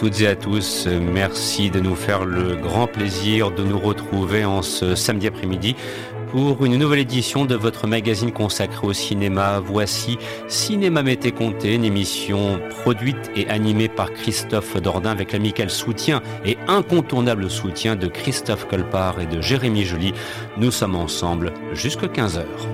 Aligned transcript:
toutes 0.00 0.22
et 0.22 0.28
à 0.28 0.34
tous. 0.34 0.86
Merci 0.86 1.68
de 1.68 1.78
nous 1.78 1.94
faire 1.94 2.24
le 2.24 2.56
grand 2.56 2.86
plaisir 2.86 3.50
de 3.50 3.62
nous 3.62 3.78
retrouver 3.78 4.46
en 4.46 4.62
ce 4.62 4.94
samedi 4.94 5.26
après-midi 5.26 5.76
pour 6.30 6.64
une 6.64 6.78
nouvelle 6.78 7.00
édition 7.00 7.44
de 7.44 7.54
votre 7.54 7.86
magazine 7.86 8.32
consacré 8.32 8.86
au 8.86 8.94
cinéma. 8.94 9.60
Voici 9.60 10.16
Cinéma 10.48 11.02
Mété 11.02 11.32
Comté, 11.32 11.74
une 11.74 11.84
émission 11.84 12.58
produite 12.80 13.30
et 13.36 13.46
animée 13.50 13.90
par 13.90 14.10
Christophe 14.10 14.80
Dordain 14.80 15.10
avec 15.10 15.32
l'amical 15.32 15.68
soutien 15.68 16.22
et 16.46 16.56
incontournable 16.66 17.50
soutien 17.50 17.94
de 17.94 18.06
Christophe 18.06 18.66
Colpart 18.68 19.20
et 19.20 19.26
de 19.26 19.42
Jérémy 19.42 19.84
Joly. 19.84 20.14
Nous 20.56 20.70
sommes 20.70 20.96
ensemble 20.96 21.52
jusqu'à 21.74 22.06
15h. 22.06 22.40
Au 22.40 22.69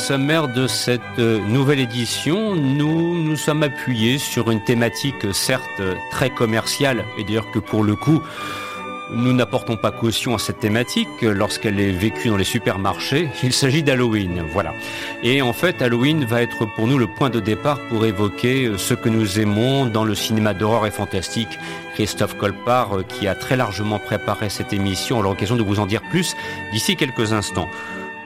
sommaire 0.00 0.48
de 0.48 0.66
cette 0.66 1.00
euh, 1.18 1.38
nouvelle 1.46 1.78
édition, 1.78 2.56
nous 2.56 3.22
nous 3.22 3.36
sommes 3.36 3.62
appuyés 3.62 4.16
sur 4.16 4.50
une 4.50 4.64
thématique 4.64 5.32
certes 5.34 5.82
très 6.10 6.30
commerciale, 6.30 7.04
et 7.18 7.24
d'ailleurs 7.24 7.50
que 7.50 7.58
pour 7.58 7.84
le 7.84 7.94
coup, 7.94 8.22
nous 9.12 9.32
n'apportons 9.32 9.76
pas 9.76 9.90
caution 9.90 10.34
à 10.34 10.38
cette 10.38 10.60
thématique 10.60 11.20
lorsqu'elle 11.20 11.78
est 11.80 11.90
vécue 11.90 12.28
dans 12.28 12.36
les 12.36 12.44
supermarchés. 12.44 13.28
Il 13.42 13.52
s'agit 13.52 13.82
d'Halloween, 13.82 14.42
voilà. 14.52 14.72
Et 15.22 15.42
en 15.42 15.52
fait, 15.52 15.82
Halloween 15.82 16.24
va 16.24 16.42
être 16.42 16.64
pour 16.76 16.86
nous 16.86 16.96
le 16.96 17.06
point 17.06 17.28
de 17.28 17.40
départ 17.40 17.78
pour 17.88 18.06
évoquer 18.06 18.72
ce 18.78 18.94
que 18.94 19.08
nous 19.08 19.38
aimons 19.38 19.86
dans 19.86 20.04
le 20.04 20.14
cinéma 20.14 20.54
d'horreur 20.54 20.86
et 20.86 20.90
fantastique. 20.90 21.58
Christophe 21.94 22.36
Colpart, 22.38 22.98
euh, 22.98 23.02
qui 23.02 23.28
a 23.28 23.34
très 23.34 23.56
largement 23.56 23.98
préparé 23.98 24.48
cette 24.48 24.72
émission, 24.72 25.18
aura 25.18 25.28
l'occasion 25.28 25.56
de 25.56 25.62
vous 25.62 25.78
en 25.78 25.86
dire 25.86 26.02
plus 26.10 26.34
d'ici 26.72 26.96
quelques 26.96 27.32
instants. 27.32 27.68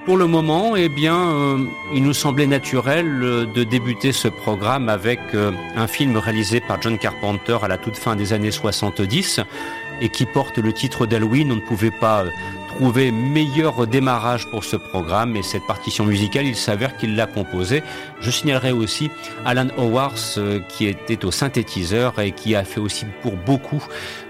Pour 0.04 0.18
le 0.18 0.26
moment, 0.26 0.76
eh 0.76 0.90
bien, 0.90 1.30
euh, 1.30 1.64
il 1.94 2.02
nous 2.02 2.12
semblait 2.12 2.46
naturel 2.46 3.22
euh, 3.22 3.46
de 3.46 3.64
débuter 3.64 4.12
ce 4.12 4.28
programme 4.28 4.90
avec 4.90 5.18
euh, 5.32 5.50
un 5.76 5.86
film 5.86 6.18
réalisé 6.18 6.60
par 6.60 6.82
John 6.82 6.98
Carpenter 6.98 7.56
à 7.62 7.68
la 7.68 7.78
toute 7.78 7.96
fin 7.96 8.14
des 8.14 8.34
années 8.34 8.50
70 8.50 9.40
et 10.02 10.10
qui 10.10 10.26
porte 10.26 10.58
le 10.58 10.74
titre 10.74 11.06
d'Halloween. 11.06 11.50
On 11.52 11.56
ne 11.56 11.60
pouvait 11.62 11.90
pas 11.90 12.24
trouver 12.74 13.12
meilleur 13.12 13.86
démarrage 13.86 14.46
pour 14.50 14.64
ce 14.64 14.74
programme 14.74 15.36
et 15.36 15.42
cette 15.42 15.64
partition 15.66 16.04
musicale, 16.04 16.46
il 16.46 16.56
s'avère 16.56 16.96
qu'il 16.96 17.14
l'a 17.14 17.26
composée. 17.26 17.82
Je 18.20 18.30
signalerai 18.30 18.72
aussi 18.72 19.10
Alan 19.44 19.68
Howard 19.78 20.16
euh, 20.38 20.60
qui 20.68 20.86
était 20.86 21.24
au 21.24 21.30
synthétiseur 21.30 22.18
et 22.18 22.32
qui 22.32 22.56
a 22.56 22.64
fait 22.64 22.80
aussi 22.80 23.06
pour 23.22 23.34
beaucoup 23.36 23.82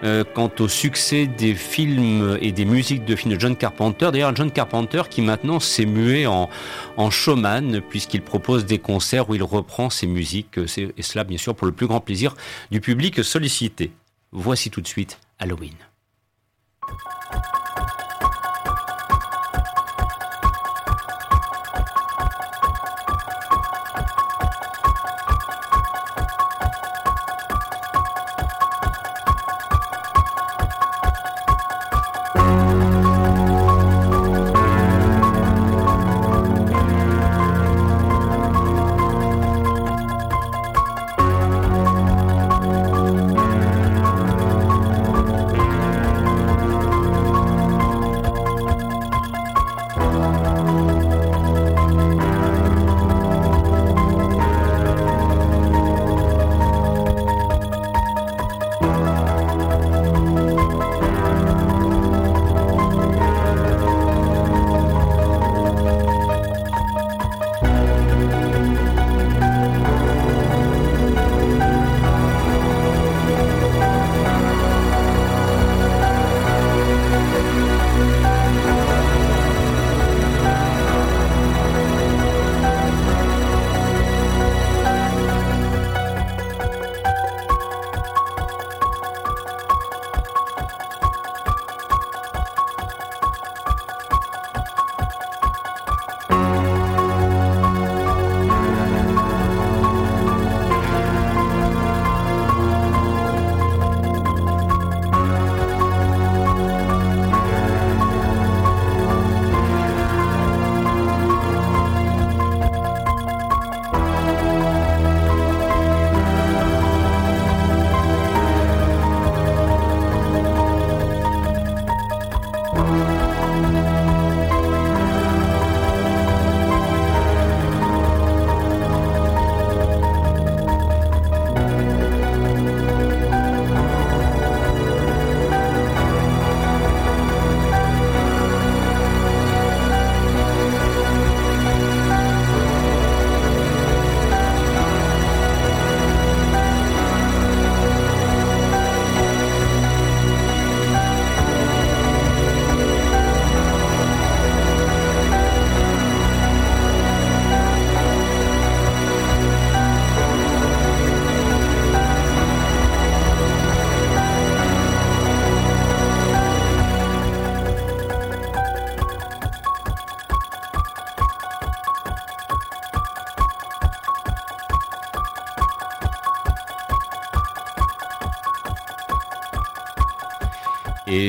euh, 0.03 0.25
quant 0.35 0.51
au 0.61 0.69
succès 0.69 1.27
des 1.27 1.55
films 1.55 2.39
et 2.43 2.53
des 2.53 2.67
musiques 2.67 3.07
de 3.07 3.17
films 3.17 3.35
de 3.35 3.41
John 3.41 3.57
Carpenter. 3.57 4.11
D'ailleurs, 4.13 4.37
John 4.37 4.51
Carpenter 4.51 5.03
qui 5.09 5.23
maintenant 5.23 5.59
s'est 5.59 5.87
mué 5.87 6.27
en, 6.27 6.51
en 6.99 7.11
showman 7.11 7.81
puisqu'il 7.89 8.21
propose 8.21 8.67
des 8.67 8.79
concerts 8.79 9.31
où 9.31 9.35
il 9.35 9.43
reprend 9.43 9.89
ses 9.89 10.07
musiques 10.07 10.59
et 10.59 11.03
cela 11.03 11.25
bien 11.25 11.39
sûr 11.39 11.55
pour 11.55 11.67
le 11.67 11.73
plus 11.73 11.87
grand 11.87 12.01
plaisir 12.01 12.35
du 12.71 12.81
public 12.83 13.25
sollicité. 13.25 13.93
Voici 14.33 14.71
tout 14.71 14.83
de 14.83 14.89
suite 14.89 15.19
Halloween. 15.39 15.75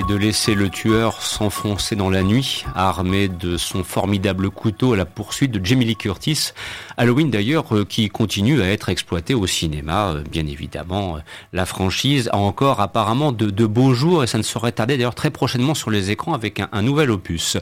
De 0.07 0.15
laisser 0.15 0.53
le 0.53 0.69
tueur 0.69 1.21
s'enfoncer 1.21 1.95
dans 1.95 2.09
la 2.09 2.21
nuit, 2.21 2.63
armé 2.75 3.27
de 3.27 3.57
son 3.57 3.83
formidable 3.83 4.49
couteau 4.49 4.93
à 4.93 4.97
la 4.97 5.05
poursuite 5.05 5.51
de 5.51 5.65
Jamie 5.65 5.85
Lee 5.85 5.95
Curtis. 5.95 6.51
Halloween 6.97 7.31
d'ailleurs 7.31 7.75
euh, 7.75 7.85
qui 7.85 8.09
continue 8.09 8.61
à 8.61 8.69
être 8.69 8.89
exploité 8.89 9.33
au 9.33 9.47
cinéma, 9.47 10.11
euh, 10.11 10.23
bien 10.29 10.45
évidemment. 10.45 11.17
Euh, 11.17 11.19
la 11.53 11.65
franchise 11.65 12.29
a 12.31 12.37
encore 12.37 12.81
apparemment 12.81 13.31
de, 13.31 13.65
beaux 13.65 13.93
jours 13.93 14.23
et 14.23 14.27
ça 14.27 14.37
ne 14.37 14.43
saurait 14.43 14.73
tarder 14.73 14.97
d'ailleurs 14.97 15.15
très 15.15 15.31
prochainement 15.31 15.73
sur 15.73 15.89
les 15.89 16.11
écrans 16.11 16.33
avec 16.33 16.59
un, 16.59 16.81
nouvel 16.81 17.09
opus. 17.09 17.57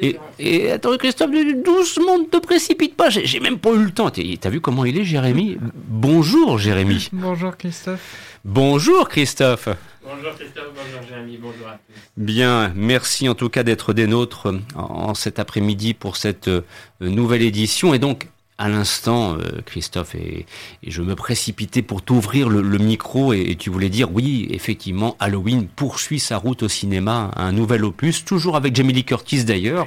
Et, 0.00 0.18
et 0.38 0.72
attends 0.72 0.96
Christophe, 0.96 1.30
doucement, 1.64 2.18
ne 2.18 2.24
te 2.24 2.38
précipite 2.38 2.96
pas, 2.96 3.10
j'ai 3.10 3.40
même 3.40 3.58
pas 3.58 3.70
eu 3.70 3.84
le 3.84 3.90
temps. 3.92 4.10
T'as 4.10 4.50
vu 4.50 4.60
comment 4.60 4.84
il 4.84 4.98
est 4.98 5.04
Jérémy? 5.04 5.58
Bonjour 5.88 6.58
Jérémy. 6.58 7.08
Bonjour 7.12 7.56
Christophe. 7.56 8.00
Bonjour 8.44 9.08
Christophe. 9.08 9.68
Bonjour 10.04 10.34
Christophe, 10.34 10.68
bonjour 10.74 11.08
Jérémy, 11.08 11.38
bonjour 11.38 11.66
à 11.66 11.78
tous. 11.78 11.94
Bien, 12.18 12.70
merci 12.74 13.26
en 13.26 13.34
tout 13.34 13.48
cas 13.48 13.62
d'être 13.62 13.94
des 13.94 14.06
nôtres 14.06 14.52
en 14.74 15.14
cet 15.14 15.38
après-midi 15.38 15.94
pour 15.94 16.18
cette 16.18 16.48
euh, 16.48 16.60
nouvelle 17.00 17.40
édition. 17.40 17.94
Et 17.94 17.98
donc, 17.98 18.28
à 18.58 18.68
l'instant, 18.68 19.38
euh, 19.38 19.62
Christophe, 19.64 20.14
et, 20.14 20.44
je 20.86 21.00
me 21.00 21.14
précipitais 21.14 21.80
pour 21.80 22.02
t'ouvrir 22.02 22.50
le, 22.50 22.78
micro 22.78 23.32
et, 23.32 23.56
tu 23.56 23.70
voulais 23.70 23.88
dire, 23.88 24.12
oui, 24.12 24.46
effectivement, 24.50 25.16
Halloween 25.20 25.68
poursuit 25.68 26.20
sa 26.20 26.36
route 26.36 26.62
au 26.62 26.68
cinéma, 26.68 27.30
un 27.36 27.52
nouvel 27.52 27.82
opus, 27.82 28.26
toujours 28.26 28.56
avec 28.56 28.76
Jamie 28.76 28.92
Lee 28.92 29.04
Curtis 29.04 29.44
d'ailleurs, 29.44 29.86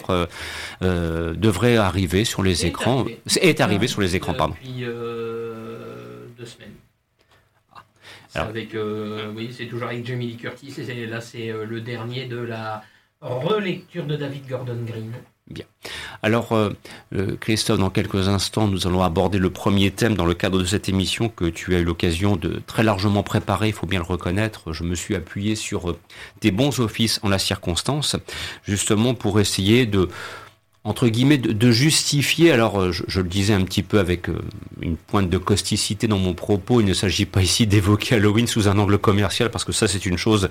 euh, 0.81 1.35
devrait 1.35 1.77
arriver 1.77 2.25
sur 2.25 2.41
les 2.41 2.65
écrans, 2.65 3.05
est 3.39 3.61
arrivé 3.61 3.85
sur 3.85 4.01
les 4.01 4.15
écrans, 4.15 4.33
pardon. 4.33 4.55
Depuis 4.59 4.83
deux 4.83 6.45
semaines. 6.45 6.73
Avec, 8.41 8.75
euh, 8.75 9.31
oui, 9.35 9.53
c'est 9.55 9.65
toujours 9.65 9.87
avec 9.87 10.05
Jamie 10.05 10.27
Lee 10.27 10.37
Curtis. 10.37 10.73
Et 10.77 11.05
là, 11.05 11.21
c'est 11.21 11.49
euh, 11.49 11.65
le 11.65 11.81
dernier 11.81 12.25
de 12.25 12.37
la 12.37 12.83
relecture 13.21 14.05
de 14.05 14.15
David 14.15 14.47
Gordon 14.47 14.77
Green. 14.85 15.11
Bien. 15.49 15.65
Alors, 16.21 16.51
euh, 16.51 16.71
Christophe, 17.39 17.79
dans 17.79 17.89
quelques 17.89 18.27
instants, 18.27 18.67
nous 18.67 18.85
allons 18.85 19.01
aborder 19.01 19.37
le 19.37 19.49
premier 19.49 19.91
thème 19.91 20.15
dans 20.15 20.25
le 20.25 20.33
cadre 20.33 20.59
de 20.59 20.65
cette 20.65 20.89
émission 20.89 21.29
que 21.29 21.45
tu 21.45 21.73
as 21.73 21.79
eu 21.79 21.85
l'occasion 21.85 22.35
de 22.35 22.61
très 22.67 22.83
largement 22.83 23.23
préparer, 23.23 23.67
il 23.67 23.73
faut 23.73 23.87
bien 23.87 23.99
le 23.99 24.05
reconnaître. 24.05 24.73
Je 24.73 24.83
me 24.83 24.93
suis 24.93 25.15
appuyé 25.15 25.55
sur 25.55 25.95
tes 26.41 26.51
bons 26.51 26.79
offices 26.79 27.21
en 27.23 27.29
la 27.29 27.39
circonstance, 27.39 28.17
justement 28.65 29.13
pour 29.13 29.39
essayer 29.39 29.85
de 29.85 30.09
entre 30.87 31.09
guillemets, 31.09 31.37
de, 31.37 31.71
justifier, 31.71 32.53
alors 32.53 32.79
euh, 32.79 32.91
je, 32.93 33.19
le 33.19 33.27
disais 33.27 33.53
un 33.53 33.63
petit 33.65 33.83
peu 33.83 33.99
avec 33.99 34.29
euh, 34.29 34.39
une 34.81 34.95
pointe 34.95 35.29
de 35.29 35.37
causticité 35.37 36.07
dans 36.07 36.17
mon 36.17 36.33
propos, 36.33 36.79
il 36.79 36.85
ne 36.85 36.93
s'agit 36.93 37.25
pas 37.25 37.41
ici 37.41 37.67
d'évoquer 37.67 38.15
Halloween 38.15 38.47
sous 38.47 38.69
un 38.69 38.79
angle 38.79 38.97
commercial, 38.97 39.51
parce 39.51 39.65
que 39.65 39.73
ça 39.73 39.89
c'est 39.89 40.05
une 40.05 40.17
chose 40.17 40.49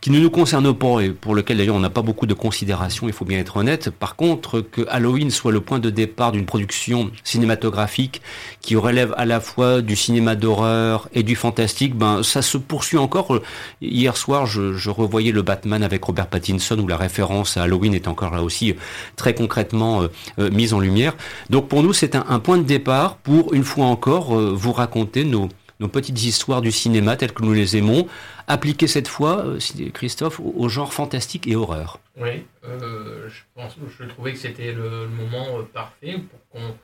qui 0.00 0.10
ne 0.10 0.18
nous 0.18 0.30
concerne 0.30 0.74
pas 0.74 1.00
et 1.00 1.10
pour 1.10 1.34
lequel 1.34 1.58
d'ailleurs 1.58 1.76
on 1.76 1.80
n'a 1.80 1.90
pas 1.90 2.02
beaucoup 2.02 2.26
de 2.26 2.34
considération, 2.34 3.06
il 3.06 3.12
faut 3.12 3.24
bien 3.24 3.38
être 3.38 3.56
honnête. 3.56 3.90
Par 3.90 4.16
contre, 4.16 4.60
que 4.60 4.82
Halloween 4.88 5.30
soit 5.30 5.52
le 5.52 5.60
point 5.60 5.78
de 5.78 5.90
départ 5.90 6.32
d'une 6.32 6.46
production 6.46 7.10
cinématographique 7.22 8.22
qui 8.60 8.76
relève 8.76 9.14
à 9.16 9.26
la 9.26 9.40
fois 9.40 9.82
du 9.82 9.96
cinéma 9.96 10.36
d'horreur 10.36 11.08
et 11.12 11.22
du 11.22 11.36
fantastique, 11.36 11.94
ben 11.94 12.22
ça 12.22 12.42
se 12.42 12.56
poursuit 12.56 12.98
encore. 12.98 13.40
Hier 13.82 14.16
soir, 14.16 14.46
je, 14.46 14.72
je, 14.72 14.90
revoyais 14.90 15.32
le 15.32 15.42
Batman 15.42 15.82
avec 15.82 16.04
Robert 16.04 16.26
Pattinson 16.28 16.78
où 16.78 16.86
la 16.86 16.96
référence 16.96 17.56
à 17.56 17.62
Halloween 17.62 17.94
est 17.94 18.08
encore 18.08 18.34
là 18.34 18.42
aussi 18.42 18.74
très 19.16 19.34
concrètement 19.34 20.02
euh, 20.02 20.08
euh, 20.38 20.50
mise 20.50 20.72
en 20.72 20.80
lumière. 20.80 21.14
Donc 21.50 21.68
pour 21.68 21.82
nous, 21.82 21.92
c'est 21.92 22.14
un, 22.14 22.38
point 22.40 22.58
de 22.58 22.62
départ 22.62 23.16
pour 23.16 23.52
une 23.52 23.64
fois 23.64 23.86
encore 23.86 24.36
euh, 24.36 24.52
vous 24.54 24.72
raconter 24.72 25.24
nos 25.24 25.48
nos 25.80 25.88
petites 25.88 26.22
histoires 26.22 26.60
du 26.60 26.70
cinéma 26.70 27.16
telles 27.16 27.32
que 27.32 27.42
nous 27.42 27.54
les 27.54 27.76
aimons, 27.76 28.06
appliquées 28.50 28.88
cette 28.88 29.08
fois, 29.08 29.44
euh, 29.46 29.58
Christophe, 29.94 30.40
au, 30.40 30.68
genre 30.68 30.92
fantastique 30.92 31.46
et 31.46 31.54
horreur. 31.54 32.00
Oui, 32.16 32.44
euh, 32.64 33.28
je, 33.28 33.40
pense, 33.54 33.76
je 33.98 34.04
trouvais 34.04 34.32
que 34.32 34.38
c'était 34.38 34.72
le, 34.72 35.06
moment 35.06 35.58
euh, 35.58 35.62
parfait 35.62 36.16
pour 36.18 36.40
qu'on 36.50 36.74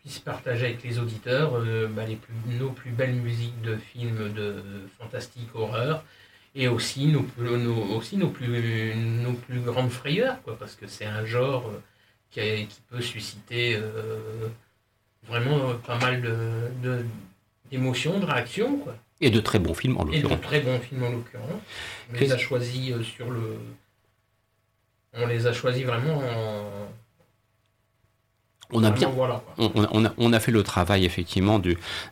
puisse 0.00 0.18
partager 0.18 0.66
avec 0.66 0.82
les 0.82 0.98
auditeurs 0.98 1.52
bah, 1.90 2.04
les 2.06 2.16
plus, 2.16 2.34
nos 2.58 2.70
plus 2.70 2.90
belles 2.90 3.14
musiques 3.14 3.58
de 3.62 3.76
films 3.76 4.32
de 4.34 4.62
fantastique 4.98 5.48
horreur 5.54 6.04
et 6.54 6.68
aussi 6.68 7.06
nos, 7.06 7.22
plus, 7.22 8.94
nos 8.94 9.62
grandes 9.62 9.90
frayeurs, 9.90 10.36
parce 10.58 10.74
que 10.74 10.86
c'est 10.86 11.06
un 11.06 11.24
genre 11.24 11.72
qui, 12.30 12.66
peut 12.90 13.00
susciter 13.00 13.80
vraiment 15.26 15.74
pas 15.86 15.98
mal 15.98 16.20
de 16.20 17.06
d'émotion, 17.70 18.20
de 18.20 18.26
réaction. 18.26 18.76
Quoi. 18.76 18.94
Et 19.20 19.30
de 19.30 19.40
très 19.40 19.58
bons 19.58 19.74
films 19.74 19.96
en 19.96 20.04
l'occurrence. 20.04 20.32
Et 20.32 20.36
de 20.36 20.42
très 20.42 20.60
bons 20.60 20.80
films 20.80 21.02
en 21.04 21.10
l'occurrence. 21.10 21.62
On 22.12 22.18
les 22.18 22.32
a 22.32 22.38
choisis 22.38 22.92
euh, 22.92 23.02
sur 23.02 23.30
le. 23.30 23.58
On 25.14 25.26
les 25.26 25.46
a 25.46 25.52
choisis 25.52 25.84
vraiment 25.84 26.18
en, 26.18 26.88
on 28.72 28.82
a 28.82 28.90
bien, 28.90 29.10
on, 29.58 30.32
a, 30.32 30.40
fait 30.40 30.50
le 30.50 30.62
travail 30.62 31.04
effectivement 31.04 31.60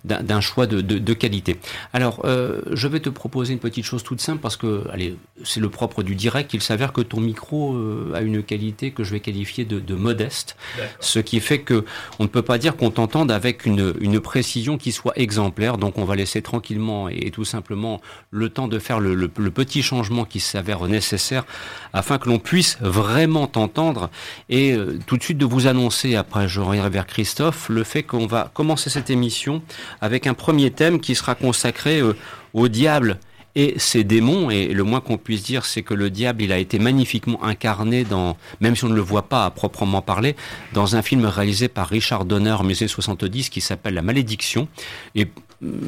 d'un 0.05 0.41
choix 0.41 0.67
de, 0.67 1.13
qualité. 1.15 1.59
Alors, 1.93 2.21
euh, 2.25 2.61
je 2.73 2.89
vais 2.89 3.01
te 3.01 3.09
proposer 3.09 3.53
une 3.53 3.59
petite 3.59 3.85
chose 3.85 4.03
toute 4.03 4.21
simple 4.21 4.41
parce 4.41 4.57
que, 4.57 4.85
allez, 4.93 5.17
c'est 5.45 5.61
le 5.61 5.71
propre 5.71 6.03
du 6.03 6.15
direct. 6.15 6.53
Il 6.55 6.63
s'avère 6.63 6.93
que 6.93 7.01
ton 7.01 7.21
micro 7.21 7.75
euh, 7.75 8.13
a 8.15 8.21
une 8.21 8.43
qualité 8.43 8.91
que 8.91 9.03
je 9.03 9.13
vais 9.13 9.21
qualifier 9.21 9.65
de, 9.65 9.95
modeste, 9.95 10.57
ce 11.01 11.19
qui 11.19 11.41
fait 11.41 11.61
que 11.61 11.85
on 12.19 12.25
ne 12.25 12.29
peut 12.29 12.43
pas 12.43 12.59
dire 12.59 12.77
qu'on 12.77 12.91
t'entende 12.91 13.31
avec 13.31 13.67
une, 13.67 14.21
précision 14.21 14.79
qui 14.79 14.93
soit 14.93 15.19
exemplaire. 15.19 15.79
Donc, 15.79 15.99
on 15.99 16.05
va 16.05 16.17
laisser 16.17 16.43
tranquillement 16.43 17.09
et, 17.09 17.31
tout 17.31 17.45
simplement 17.45 18.01
le 18.31 18.51
temps 18.51 18.69
de 18.69 18.79
faire 18.79 19.01
le, 19.01 19.29
petit 19.29 19.83
changement 19.83 20.25
qui 20.25 20.41
s'avère 20.41 20.87
nécessaire 20.87 21.45
afin 21.93 22.19
que 22.19 22.29
l'on 22.29 22.39
puisse 22.39 22.79
vraiment 22.81 23.47
t'entendre 23.47 24.11
et 24.49 24.73
euh, 24.73 24.99
tout 25.07 25.17
de 25.17 25.23
suite 25.23 25.39
de 25.39 25.45
vous 25.45 25.67
annoncer 25.67 26.15
après 26.17 26.42
je 26.47 26.61
reviendrai 26.61 26.91
vers 26.91 27.07
Christophe, 27.07 27.69
le 27.69 27.85
fait 27.85 28.03
qu'on 28.03 28.27
va 28.27 28.51
commencer 28.53 28.91
cette 28.91 29.11
émission 29.11 29.63
avec 30.01 30.27
un 30.27 30.35
premier 30.35 30.71
thème 30.71 31.01
qui 31.01 31.15
sera 31.15 31.35
consacré 31.35 32.01
euh, 32.01 32.17
au 32.55 32.69
diable 32.69 33.19
et 33.55 33.75
ses 33.79 34.05
démons. 34.05 34.51
Et 34.51 34.69
le 34.69 34.83
moins 34.85 35.01
qu'on 35.01 35.19
puisse 35.19 35.43
dire, 35.43 35.65
c'est 35.65 35.83
que 35.83 35.95
le 35.95 36.11
diable, 36.11 36.43
il 36.43 36.53
a 36.53 36.59
été 36.59 36.79
magnifiquement 36.79 37.43
incarné 37.45 38.05
dans, 38.05 38.37
même 38.61 38.77
si 38.77 38.85
on 38.85 38.89
ne 38.89 38.95
le 38.95 39.01
voit 39.01 39.29
pas 39.29 39.45
à 39.45 39.51
proprement 39.51 40.03
parler, 40.03 40.37
dans 40.73 40.97
un 40.97 41.03
film 41.03 41.25
réalisé 41.27 41.69
par 41.69 41.89
Richard 41.89 42.25
Donner 42.25 42.53
en 42.53 42.63
1970 42.63 43.51
qui 43.51 43.61
s'appelle 43.61 43.95
La 43.95 44.03
Malédiction. 44.03 44.69
Et 45.15 45.29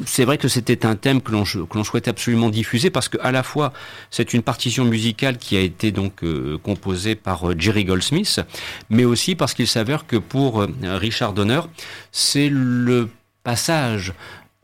c'est 0.05 0.25
vrai 0.25 0.37
que 0.37 0.47
c'était 0.47 0.85
un 0.85 0.95
thème 0.95 1.21
que 1.21 1.31
l'on 1.31 1.43
que 1.43 1.83
souhaitait 1.83 2.09
absolument 2.09 2.49
diffuser 2.49 2.89
parce 2.89 3.09
que 3.09 3.17
à 3.21 3.31
la 3.31 3.43
fois 3.43 3.73
c'est 4.09 4.33
une 4.33 4.41
partition 4.41 4.85
musicale 4.85 5.37
qui 5.37 5.57
a 5.57 5.59
été 5.59 5.91
donc 5.91 6.23
euh, 6.23 6.57
composée 6.57 7.15
par 7.15 7.49
euh, 7.49 7.55
Jerry 7.57 7.83
Goldsmith, 7.83 8.39
mais 8.89 9.03
aussi 9.03 9.35
parce 9.35 9.53
qu'il 9.53 9.67
s'avère 9.67 10.07
que 10.07 10.15
pour 10.15 10.61
euh, 10.61 10.67
Richard 10.83 11.33
Donner, 11.33 11.61
c'est 12.11 12.49
le 12.49 13.09
passage 13.43 14.13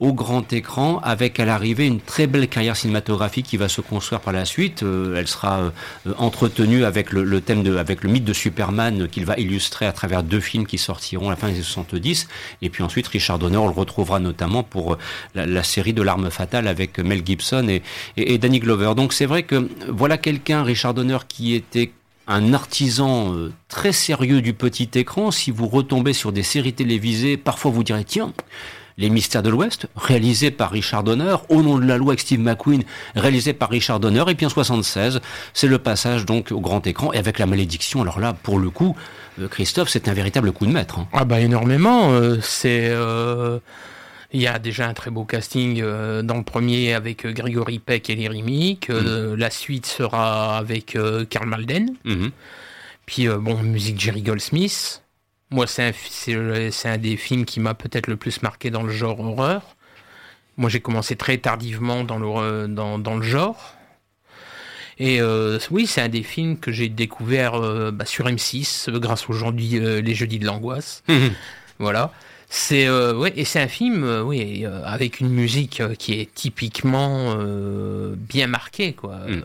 au 0.01 0.13
grand 0.13 0.51
écran 0.51 0.99
avec 1.03 1.39
à 1.39 1.45
l'arrivée 1.45 1.85
une 1.85 2.01
très 2.01 2.25
belle 2.25 2.47
carrière 2.47 2.75
cinématographique 2.75 3.45
qui 3.45 3.55
va 3.55 3.69
se 3.69 3.81
construire 3.81 4.19
par 4.19 4.33
la 4.33 4.45
suite. 4.45 4.81
Euh, 4.81 5.15
elle 5.15 5.27
sera 5.27 5.59
euh, 5.59 6.13
entretenue 6.17 6.83
avec 6.83 7.11
le, 7.11 7.39
thème 7.39 7.61
de, 7.61 7.77
avec 7.77 8.03
le 8.03 8.09
mythe 8.09 8.25
de 8.25 8.33
Superman 8.33 9.07
qu'il 9.07 9.25
va 9.25 9.37
illustrer 9.37 9.85
à 9.85 9.91
travers 9.91 10.23
deux 10.23 10.39
films 10.39 10.65
qui 10.65 10.79
sortiront 10.79 11.27
à 11.27 11.29
la 11.29 11.35
fin 11.35 11.47
des 11.47 11.53
années 11.53 11.63
70. 11.63 12.27
Et 12.63 12.69
puis 12.69 12.81
ensuite, 12.81 13.07
Richard 13.07 13.37
Donner, 13.37 13.57
on 13.57 13.67
le 13.67 13.73
retrouvera 13.73 14.19
notamment 14.19 14.63
pour 14.63 14.93
euh, 14.93 14.97
la, 15.35 15.63
série 15.63 15.93
de 15.93 16.01
l'arme 16.01 16.31
fatale 16.31 16.67
avec 16.67 16.97
Mel 16.97 17.21
Gibson 17.23 17.67
et, 17.69 17.83
et, 18.17 18.33
et 18.33 18.37
Danny 18.39 18.59
Glover. 18.59 18.93
Donc 18.95 19.13
c'est 19.13 19.27
vrai 19.27 19.43
que 19.43 19.69
voilà 19.87 20.17
quelqu'un, 20.17 20.63
Richard 20.63 20.95
Donner, 20.95 21.19
qui 21.27 21.53
était 21.53 21.91
un 22.27 22.53
artisan 22.55 23.35
très 23.67 23.91
sérieux 23.91 24.41
du 24.41 24.53
petit 24.53 24.89
écran. 24.95 25.29
Si 25.29 25.51
vous 25.51 25.67
retombez 25.67 26.13
sur 26.13 26.31
des 26.31 26.43
séries 26.43 26.73
télévisées, 26.73 27.37
parfois 27.37 27.71
vous 27.71 27.83
direz, 27.83 28.05
tiens, 28.05 28.33
les 28.97 29.09
Mystères 29.09 29.43
de 29.43 29.49
l'Ouest, 29.49 29.87
réalisé 29.95 30.51
par 30.51 30.71
Richard 30.71 31.03
Donner, 31.03 31.35
Au 31.49 31.61
nom 31.61 31.77
de 31.77 31.85
la 31.85 31.97
loi 31.97 32.11
avec 32.11 32.19
Steve 32.19 32.39
McQueen, 32.39 32.83
réalisé 33.15 33.53
par 33.53 33.69
Richard 33.69 33.99
Donner, 33.99 34.23
et 34.27 34.35
puis 34.35 34.45
en 34.45 34.49
76, 34.49 35.21
c'est 35.53 35.67
le 35.67 35.77
passage 35.77 36.25
donc 36.25 36.51
au 36.51 36.59
grand 36.59 36.85
écran, 36.87 37.13
et 37.13 37.17
avec 37.17 37.39
la 37.39 37.45
malédiction, 37.45 38.01
alors 38.01 38.19
là, 38.19 38.33
pour 38.33 38.59
le 38.59 38.69
coup, 38.69 38.95
euh, 39.39 39.47
Christophe, 39.47 39.89
c'est 39.89 40.07
un 40.07 40.13
véritable 40.13 40.51
coup 40.51 40.65
de 40.65 40.71
maître. 40.71 40.99
Hein. 40.99 41.07
Ah 41.13 41.25
bah 41.25 41.39
énormément, 41.39 42.11
euh, 42.11 42.37
c'est... 42.41 42.89
Euh, 42.89 43.59
il 44.33 44.41
y 44.41 44.47
a 44.47 44.59
déjà 44.59 44.87
un 44.87 44.93
très 44.93 45.11
beau 45.11 45.25
casting 45.25 45.81
dans 45.81 46.37
le 46.37 46.43
premier 46.43 46.93
avec 46.93 47.27
Grégory 47.27 47.79
Peck 47.79 48.09
et 48.09 48.15
les 48.15 48.29
Mick. 48.41 48.87
Mm. 48.87 49.33
La 49.35 49.49
suite 49.49 49.85
sera 49.85 50.57
avec 50.57 50.97
Karl 51.29 51.49
Malden. 51.49 51.95
Mm-hmm. 52.05 52.31
Puis 53.05 53.27
bon, 53.27 53.61
musique 53.61 53.99
Jerry 53.99 54.21
Goldsmith. 54.21 55.00
Moi, 55.51 55.67
c'est 55.67 55.83
un, 55.83 56.91
un, 56.91 56.97
des 56.97 57.17
films 57.17 57.45
qui 57.45 57.59
m'a 57.59 57.73
peut-être 57.73 58.07
le 58.07 58.15
plus 58.15 58.41
marqué 58.41 58.71
dans 58.71 58.83
le 58.83 58.91
genre 58.91 59.19
horreur. 59.19 59.75
Moi, 60.57 60.69
j'ai 60.69 60.79
commencé 60.79 61.15
très 61.15 61.37
tardivement 61.37 62.03
dans 62.03 62.17
le, 62.17 62.67
dans, 62.67 62.97
dans 62.97 63.15
le 63.15 63.21
genre. 63.21 63.75
Et 64.97 65.19
euh, 65.19 65.57
oui, 65.71 65.87
c'est 65.87 66.01
un 66.01 66.09
des 66.09 66.23
films 66.23 66.57
que 66.57 66.71
j'ai 66.71 66.87
découvert 66.87 67.55
euh, 67.55 67.91
bah, 67.91 68.05
sur 68.05 68.27
M6 68.27 68.91
grâce 68.99 69.29
aujourd'hui 69.29 69.79
euh, 69.79 69.99
les 69.99 70.13
jeudis 70.13 70.39
de 70.39 70.45
l'angoisse. 70.45 71.03
voilà. 71.79 72.13
C'est 72.53 72.85
euh, 72.85 73.15
ouais 73.15 73.31
et 73.37 73.45
c'est 73.45 73.61
un 73.61 73.69
film 73.69 74.03
euh, 74.03 74.23
oui 74.23 74.65
euh, 74.65 74.81
avec 74.83 75.21
une 75.21 75.29
musique 75.29 75.81
qui 75.97 76.19
est 76.19 76.29
typiquement 76.33 77.33
bien 78.17 78.47
marquée 78.47 78.91
quoi. 78.91 79.19
Hmm. 79.25 79.41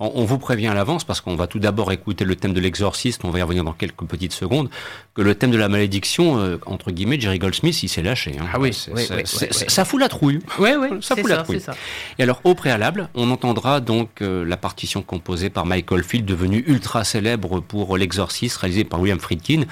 On, 0.00 0.24
vous 0.24 0.38
prévient 0.38 0.68
à 0.68 0.74
l'avance 0.74 1.04
parce 1.04 1.20
qu'on 1.20 1.36
va 1.36 1.48
tout 1.48 1.58
d'abord 1.58 1.92
écouter 1.92 2.24
le 2.24 2.34
thème 2.34 2.54
de 2.54 2.60
l'exorciste, 2.60 3.24
on 3.24 3.30
va 3.30 3.40
y 3.40 3.42
revenir 3.42 3.62
dans 3.62 3.74
quelques 3.74 4.04
petites 4.04 4.32
secondes, 4.32 4.70
que 5.14 5.20
le 5.20 5.34
thème 5.34 5.50
de 5.50 5.58
la 5.58 5.68
malédiction 5.68 6.58
entre 6.64 6.92
guillemets 6.92 7.20
Jerry 7.20 7.38
Goldsmith 7.38 7.82
il 7.82 7.88
s'est 7.88 8.02
lâché. 8.02 8.36
Hein. 8.40 8.46
Ah 8.54 8.58
oui, 8.58 8.72
ça 8.72 9.84
fout 9.84 10.00
la 10.00 10.08
trouille. 10.08 10.38
Ouais 10.58 10.76
ouais, 10.76 10.90
ça 11.02 11.14
fout 11.14 11.28
la 11.28 11.42
trouille. 11.42 11.60
Et 12.18 12.22
alors 12.22 12.40
au 12.44 12.54
préalable, 12.54 13.10
on 13.14 13.30
entendra 13.30 13.80
donc 13.80 14.20
la 14.20 14.56
partition 14.56 15.02
composée 15.02 15.50
par 15.50 15.66
Michael 15.66 16.02
Field 16.02 16.24
devenu 16.24 16.64
ultra 16.66 17.04
célèbre 17.04 17.60
pour 17.60 17.98
l'exorciste 17.98 18.56
réalisé 18.56 18.84
par 18.84 18.98
William 18.98 19.20
Friedkin, 19.20 19.64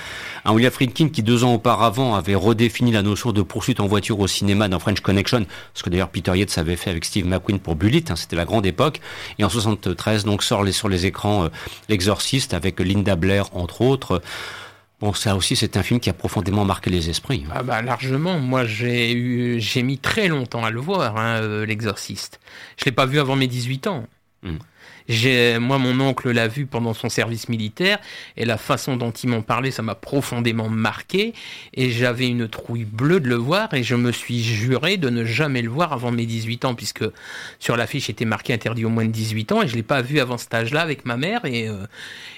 un 0.45 0.53
William 0.53 0.73
Friedkin 0.73 1.09
qui 1.09 1.23
deux 1.23 1.45
ans 1.45 1.55
auparavant 1.55 2.15
avait 2.15 2.35
redéfini 2.35 2.74
redéfinit 2.75 2.93
la 2.93 3.03
notion 3.03 3.31
de 3.31 3.43
poursuite 3.43 3.79
en 3.79 3.87
voiture 3.87 4.19
au 4.19 4.27
cinéma 4.27 4.69
dans 4.69 4.81
French 4.81 5.01
Connection, 5.01 5.47
ce 5.75 5.83
que 5.85 5.91
d'ailleurs 5.91 6.09
Peter 6.09 6.37
Yates 6.37 6.59
avait 6.59 6.75
fait 6.75 6.91
avec 6.91 7.05
Steve 7.05 7.25
McQueen 7.25 7.61
pour 7.61 7.77
Bullitt, 7.77 8.11
hein, 8.11 8.17
c'était 8.17 8.35
la 8.35 8.45
grande 8.45 8.67
époque. 8.67 9.01
Et 9.39 9.45
en 9.45 9.49
73, 9.49 10.25
donc 10.25 10.43
sort 10.43 10.65
les, 10.65 10.73
sur 10.73 10.89
les 10.89 11.07
écrans 11.07 11.45
euh, 11.45 11.49
L'Exorciste 11.89 12.53
avec 12.53 12.81
Linda 12.81 13.15
Blair 13.15 13.55
entre 13.55 13.81
autres. 13.81 14.21
Bon, 15.01 15.13
ça 15.13 15.37
aussi, 15.37 15.55
c'est 15.55 15.77
un 15.77 15.85
film 15.85 16.01
qui 16.01 16.11
a 16.11 16.15
profondément 16.15 16.65
marqué 16.65 16.91
les 16.91 17.11
esprits. 17.11 17.45
Ah 17.55 17.63
bah 17.63 17.81
largement. 17.83 18.39
Moi, 18.41 18.65
j'ai 18.65 19.13
eu, 19.13 19.61
j'ai 19.61 19.83
mis 19.83 19.99
très 19.99 20.27
longtemps 20.29 20.65
à 20.65 20.71
le 20.71 20.81
voir, 20.81 21.17
hein, 21.17 21.41
euh, 21.43 21.67
L'Exorciste. 21.67 22.41
Je 22.77 22.87
l'ai 22.87 22.93
pas 22.93 23.07
vu 23.07 23.21
avant 23.21 23.37
mes 23.37 23.47
18 23.47 23.87
ans. 23.87 24.07
Moi, 25.09 25.79
mon 25.79 26.01
oncle 26.01 26.31
l'a 26.31 26.49
vu 26.49 26.67
pendant 26.67 26.95
son 26.95 27.09
service 27.09 27.49
militaire 27.49 27.99
et 28.37 28.45
la 28.45 28.57
façon 28.57 28.97
dont 28.97 29.11
il 29.11 29.29
m'en 29.29 29.43
parlait, 29.43 29.71
ça 29.71 29.83
m'a 29.83 29.95
profondément 29.95 30.69
marqué 30.71 31.35
et 31.75 31.91
j'avais 31.91 32.29
une 32.29 32.49
trouille 32.49 32.85
bleue 32.85 33.21
de 33.21 33.29
le 33.29 33.35
voir 33.35 33.75
et 33.75 33.83
je 33.83 33.95
me 33.95 34.13
suis 34.13 34.43
juré 34.43 34.97
de 34.97 35.11
ne 35.11 35.25
jamais 35.25 35.61
le 35.61 35.69
voir 35.69 35.93
avant 35.93 36.11
mes 36.11 36.25
18 36.25 36.65
ans 36.65 36.75
puisque 36.75 37.05
sur 37.59 37.77
l'affiche 37.77 38.09
était 38.09 38.25
marqué 38.25 38.55
interdit 38.55 38.85
au 38.85 38.89
moins 38.89 39.05
de 39.05 39.11
18 39.11 39.53
ans 39.53 39.63
et 39.63 39.69
je 39.69 39.75
l'ai 39.75 39.83
pas 39.83 40.01
vu 40.01 40.21
avant 40.21 40.39
cet 40.39 40.55
âge-là 40.55 40.81
avec 40.81 41.05
ma 41.05 41.17
mère 41.17 41.45
et 41.45 41.69
euh, 41.69 41.87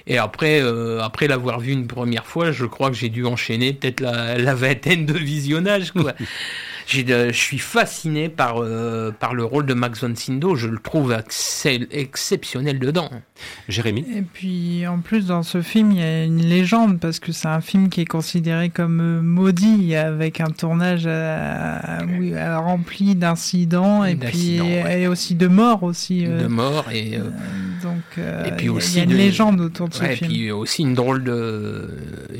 et 0.08 0.18
après 0.18 0.60
euh, 0.60 1.02
après 1.02 1.28
l'avoir 1.28 1.60
vu 1.60 1.72
une 1.72 1.86
première 1.86 2.26
fois, 2.26 2.50
je 2.50 2.64
crois 2.64 2.90
que 2.90 2.96
j'ai 2.96 3.08
dû 3.08 3.24
enchaîner 3.24 3.72
peut-être 3.72 4.00
la, 4.00 4.38
la 4.38 4.54
vingtaine 4.54 5.06
de 5.06 5.16
visionnages 5.16 5.92
quoi. 5.92 6.14
je 6.86 7.32
suis 7.32 7.58
fasciné 7.58 8.28
par, 8.28 8.62
euh, 8.62 9.10
par 9.10 9.34
le 9.34 9.44
rôle 9.44 9.66
de 9.66 9.74
Max 9.74 10.02
von 10.02 10.14
Sydow. 10.14 10.54
Je 10.54 10.68
le 10.68 10.78
trouve 10.78 11.16
exceptionnel 11.90 12.55
dedans. 12.62 13.10
Jérémy 13.68 14.04
Et 14.14 14.22
puis, 14.22 14.86
en 14.86 15.00
plus, 15.00 15.26
dans 15.26 15.42
ce 15.42 15.62
film, 15.62 15.92
il 15.92 15.98
y 15.98 16.02
a 16.02 16.24
une 16.24 16.42
légende 16.42 17.00
parce 17.00 17.18
que 17.18 17.32
c'est 17.32 17.48
un 17.48 17.60
film 17.60 17.88
qui 17.88 18.02
est 18.02 18.06
considéré 18.06 18.70
comme 18.70 19.00
euh, 19.00 19.22
maudit 19.22 19.94
avec 19.94 20.40
un 20.40 20.50
tournage 20.50 21.04
euh, 21.06 22.58
rempli 22.58 23.14
d'incidents 23.14 24.04
et 24.04 24.16
puis 24.16 24.56
et 24.56 25.06
aussi 25.08 25.34
de 25.34 25.46
morts 25.46 25.82
aussi. 25.82 26.24
de 26.24 26.46
morts 26.46 26.86
et. 26.92 27.18
donc, 27.82 28.24
et 28.46 28.50
puis 28.52 28.68
aussi 28.68 28.94
il 28.94 28.98
y 28.98 29.00
a 29.00 29.04
une 29.04 29.16
légende 29.16 29.60
autour 29.60 29.88
de 29.88 29.94
ce 29.94 30.04
film. 30.04 30.30
Et 30.30 30.34
puis 30.34 30.50
aussi 30.50 30.82
une 30.82 30.94
drôle 30.94 31.24
de, 31.24 31.88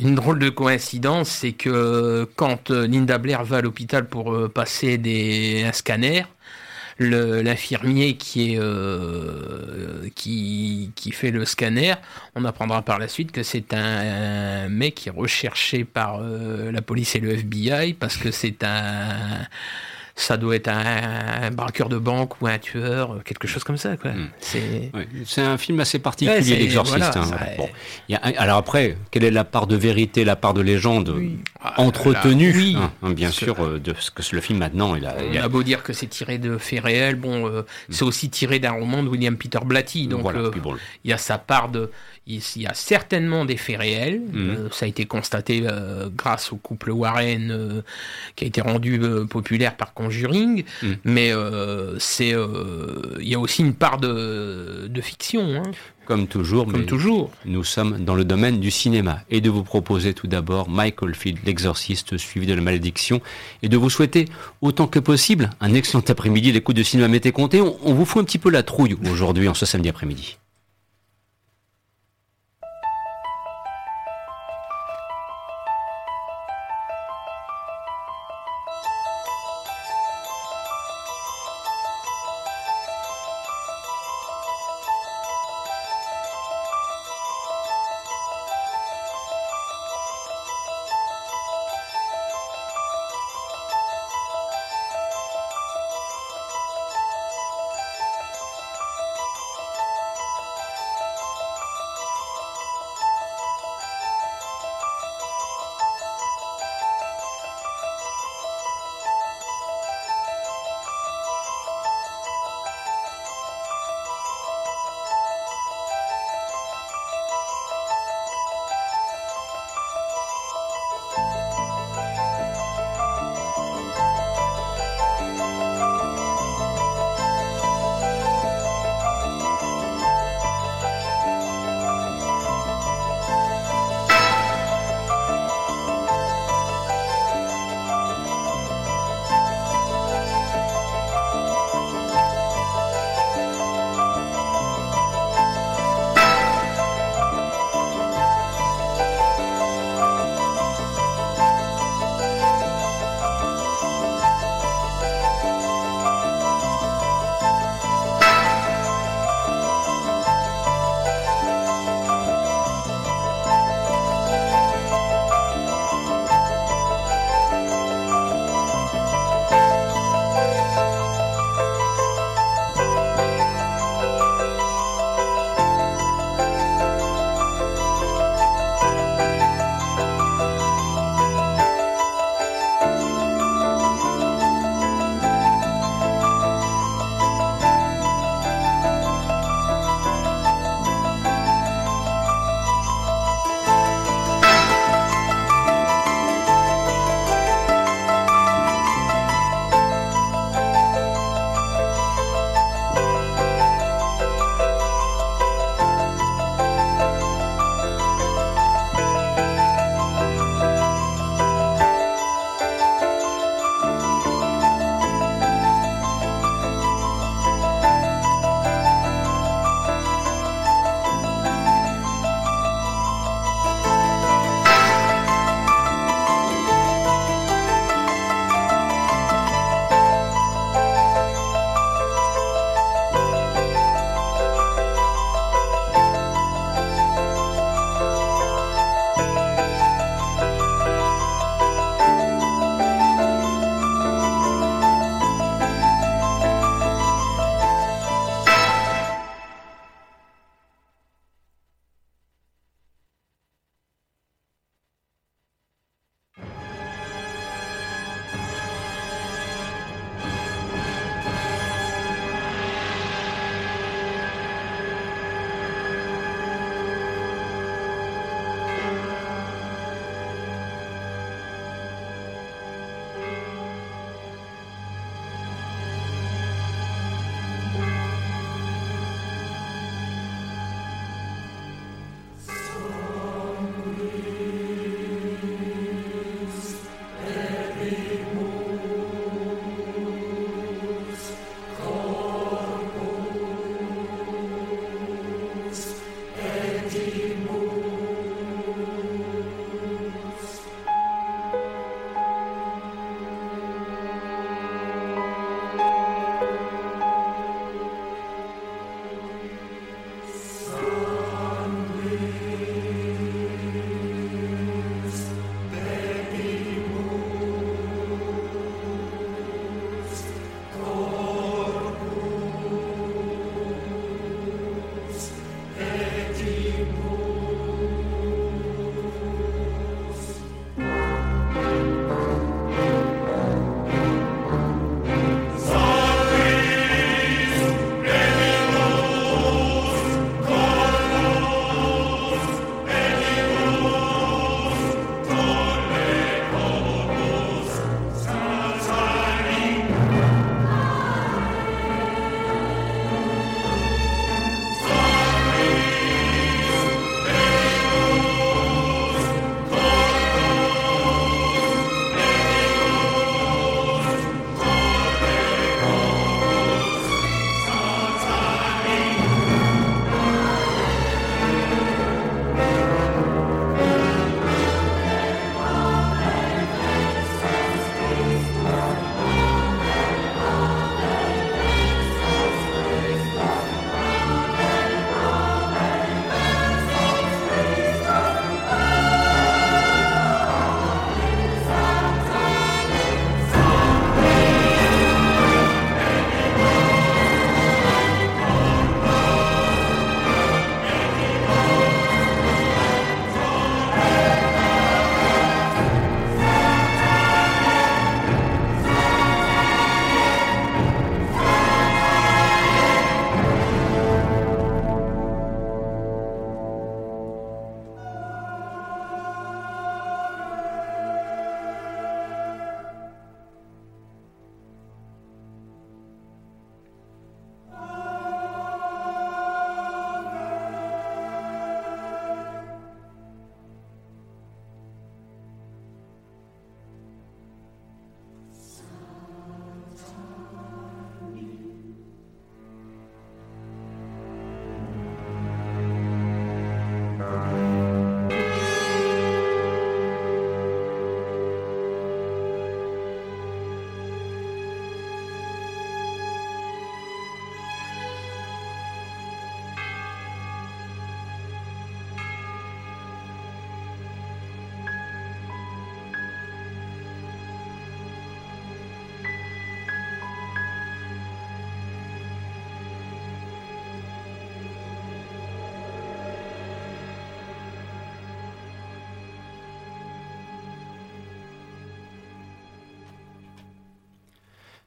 une 0.02 0.14
drôle 0.14 0.38
de 0.38 0.48
coïncidence, 0.48 1.28
c'est 1.28 1.52
que 1.52 2.28
quand 2.36 2.70
Linda 2.70 3.18
Blair 3.18 3.44
va 3.44 3.58
à 3.58 3.60
l'hôpital 3.60 4.06
pour 4.06 4.32
euh, 4.32 4.48
passer 4.48 4.98
des, 4.98 5.64
un 5.66 5.72
scanner. 5.72 6.24
L'infirmier 6.98 8.16
qui 8.16 8.54
est 8.54 8.58
euh, 8.58 10.08
qui, 10.14 10.92
qui 10.94 11.12
fait 11.12 11.30
le 11.30 11.44
scanner, 11.44 11.94
on 12.34 12.44
apprendra 12.46 12.80
par 12.80 12.98
la 12.98 13.06
suite 13.06 13.32
que 13.32 13.42
c'est 13.42 13.74
un, 13.74 14.70
mec 14.70 14.94
qui 14.94 15.08
est 15.10 15.12
recherché 15.12 15.84
par 15.84 16.20
euh, 16.20 16.72
la 16.72 16.80
police 16.80 17.14
et 17.14 17.20
le 17.20 17.32
FBI 17.32 17.92
parce 17.92 18.16
que 18.16 18.30
c'est 18.30 18.64
un 18.64 19.46
ça 20.18 20.38
doit 20.38 20.56
être 20.56 20.68
un, 20.68 21.50
braqueur 21.50 21.90
de 21.90 21.98
banque 21.98 22.40
ou 22.40 22.46
un 22.46 22.58
tueur, 22.58 23.22
quelque 23.22 23.46
chose 23.46 23.62
comme 23.64 23.76
ça. 23.76 23.98
Quoi. 23.98 24.12
Hmm. 24.12 24.30
C'est 25.26 25.42
un 25.42 25.58
film 25.58 25.78
assez 25.78 25.98
particulier, 25.98 26.56
L'Exorciste. 26.56 27.16
Hein. 27.16 28.18
alors 28.38 28.56
après, 28.56 28.96
quelle 29.10 29.24
est 29.24 29.30
la 29.30 29.44
part 29.44 29.66
de 29.66 29.76
vérité, 29.76 30.24
la 30.24 30.34
part 30.34 30.54
de 30.54 30.62
légende 30.62 31.14
ah, 31.60 31.80
entretenue? 31.80 32.76
Hein, 32.76 32.92
hein, 33.02 33.10
Bien 33.10 33.30
sûr, 33.30 33.62
euh, 33.62 33.78
de 33.78 33.94
ce 33.98 34.10
que 34.10 34.22
le 34.34 34.40
film 34.40 34.58
maintenant. 34.58 34.96
Il 34.96 35.04
a, 35.04 35.14
On 35.32 35.36
a 35.36 35.48
beau 35.48 35.62
dire 35.62 35.82
que 35.82 35.92
c'est 35.92 36.06
tiré 36.06 36.38
de 36.38 36.56
faits 36.56 36.82
réels, 36.82 37.16
bon, 37.16 37.46
euh, 37.46 37.60
hmm. 37.60 37.92
c'est 37.92 38.04
aussi 38.04 38.30
tiré 38.30 38.58
d'un 38.58 38.72
roman 38.72 39.02
de 39.02 39.08
William 39.08 39.36
Peter 39.36 39.60
Blatty, 39.62 40.08
donc 40.08 40.32
euh, 40.32 40.50
il 41.04 41.10
y 41.10 41.12
a 41.12 41.18
sa 41.18 41.36
part 41.36 41.68
de 41.68 41.90
il 42.26 42.42
y 42.56 42.66
a 42.66 42.74
certainement 42.74 43.44
des 43.44 43.56
faits 43.56 43.78
réels. 43.78 44.20
Mhm. 44.20 44.50
Euh, 44.50 44.68
ça 44.72 44.86
a 44.86 44.88
été 44.88 45.06
constaté 45.06 45.62
euh, 45.64 46.08
grâce 46.14 46.52
au 46.52 46.56
couple 46.56 46.90
Warren 46.90 47.50
euh, 47.50 47.82
qui 48.34 48.44
a 48.44 48.46
été 48.48 48.60
rendu 48.60 49.00
populaire 49.30 49.76
par 49.76 49.94
Conjuring. 49.94 50.64
Mhm. 50.82 50.96
Mais 51.04 51.32
c'est, 51.98 52.34
il 53.20 53.28
y 53.28 53.34
a 53.34 53.38
aussi 53.38 53.62
une 53.62 53.74
part 53.74 53.98
de, 53.98 54.88
de 54.88 55.00
fiction. 55.00 55.62
Hein. 55.64 55.70
Comme 56.04 56.28
toujours, 56.28 56.70
Comme 56.70 56.86
toujours. 56.86 57.32
nous 57.46 57.64
sommes 57.64 58.04
dans 58.04 58.14
le 58.14 58.24
domaine 58.24 58.60
du 58.60 58.70
cinéma. 58.70 59.22
Et 59.28 59.40
de 59.40 59.50
vous 59.50 59.64
proposer 59.64 60.14
tout 60.14 60.28
d'abord 60.28 60.68
Michael 60.68 61.14
Field, 61.14 61.40
l'exorciste 61.44 62.16
suivi 62.16 62.46
de 62.46 62.54
la 62.54 62.60
malédiction, 62.60 63.20
et 63.62 63.68
de 63.68 63.76
vous 63.76 63.90
souhaiter 63.90 64.26
autant 64.60 64.86
que 64.86 65.00
possible 65.00 65.50
un 65.60 65.74
excellent 65.74 66.04
après-midi. 66.06 66.52
Les 66.52 66.60
coups 66.60 66.76
de 66.76 66.84
cinéma 66.84 67.08
m'étaient 67.08 67.32
comptés. 67.32 67.60
On, 67.60 67.76
on 67.82 67.94
vous 67.94 68.04
fout 68.04 68.22
un 68.22 68.24
petit 68.24 68.38
peu 68.38 68.50
la 68.50 68.62
trouille 68.62 68.96
aujourd'hui, 69.10 69.48
en 69.48 69.54
ce 69.54 69.66
samedi 69.66 69.88
après-midi. 69.88 70.38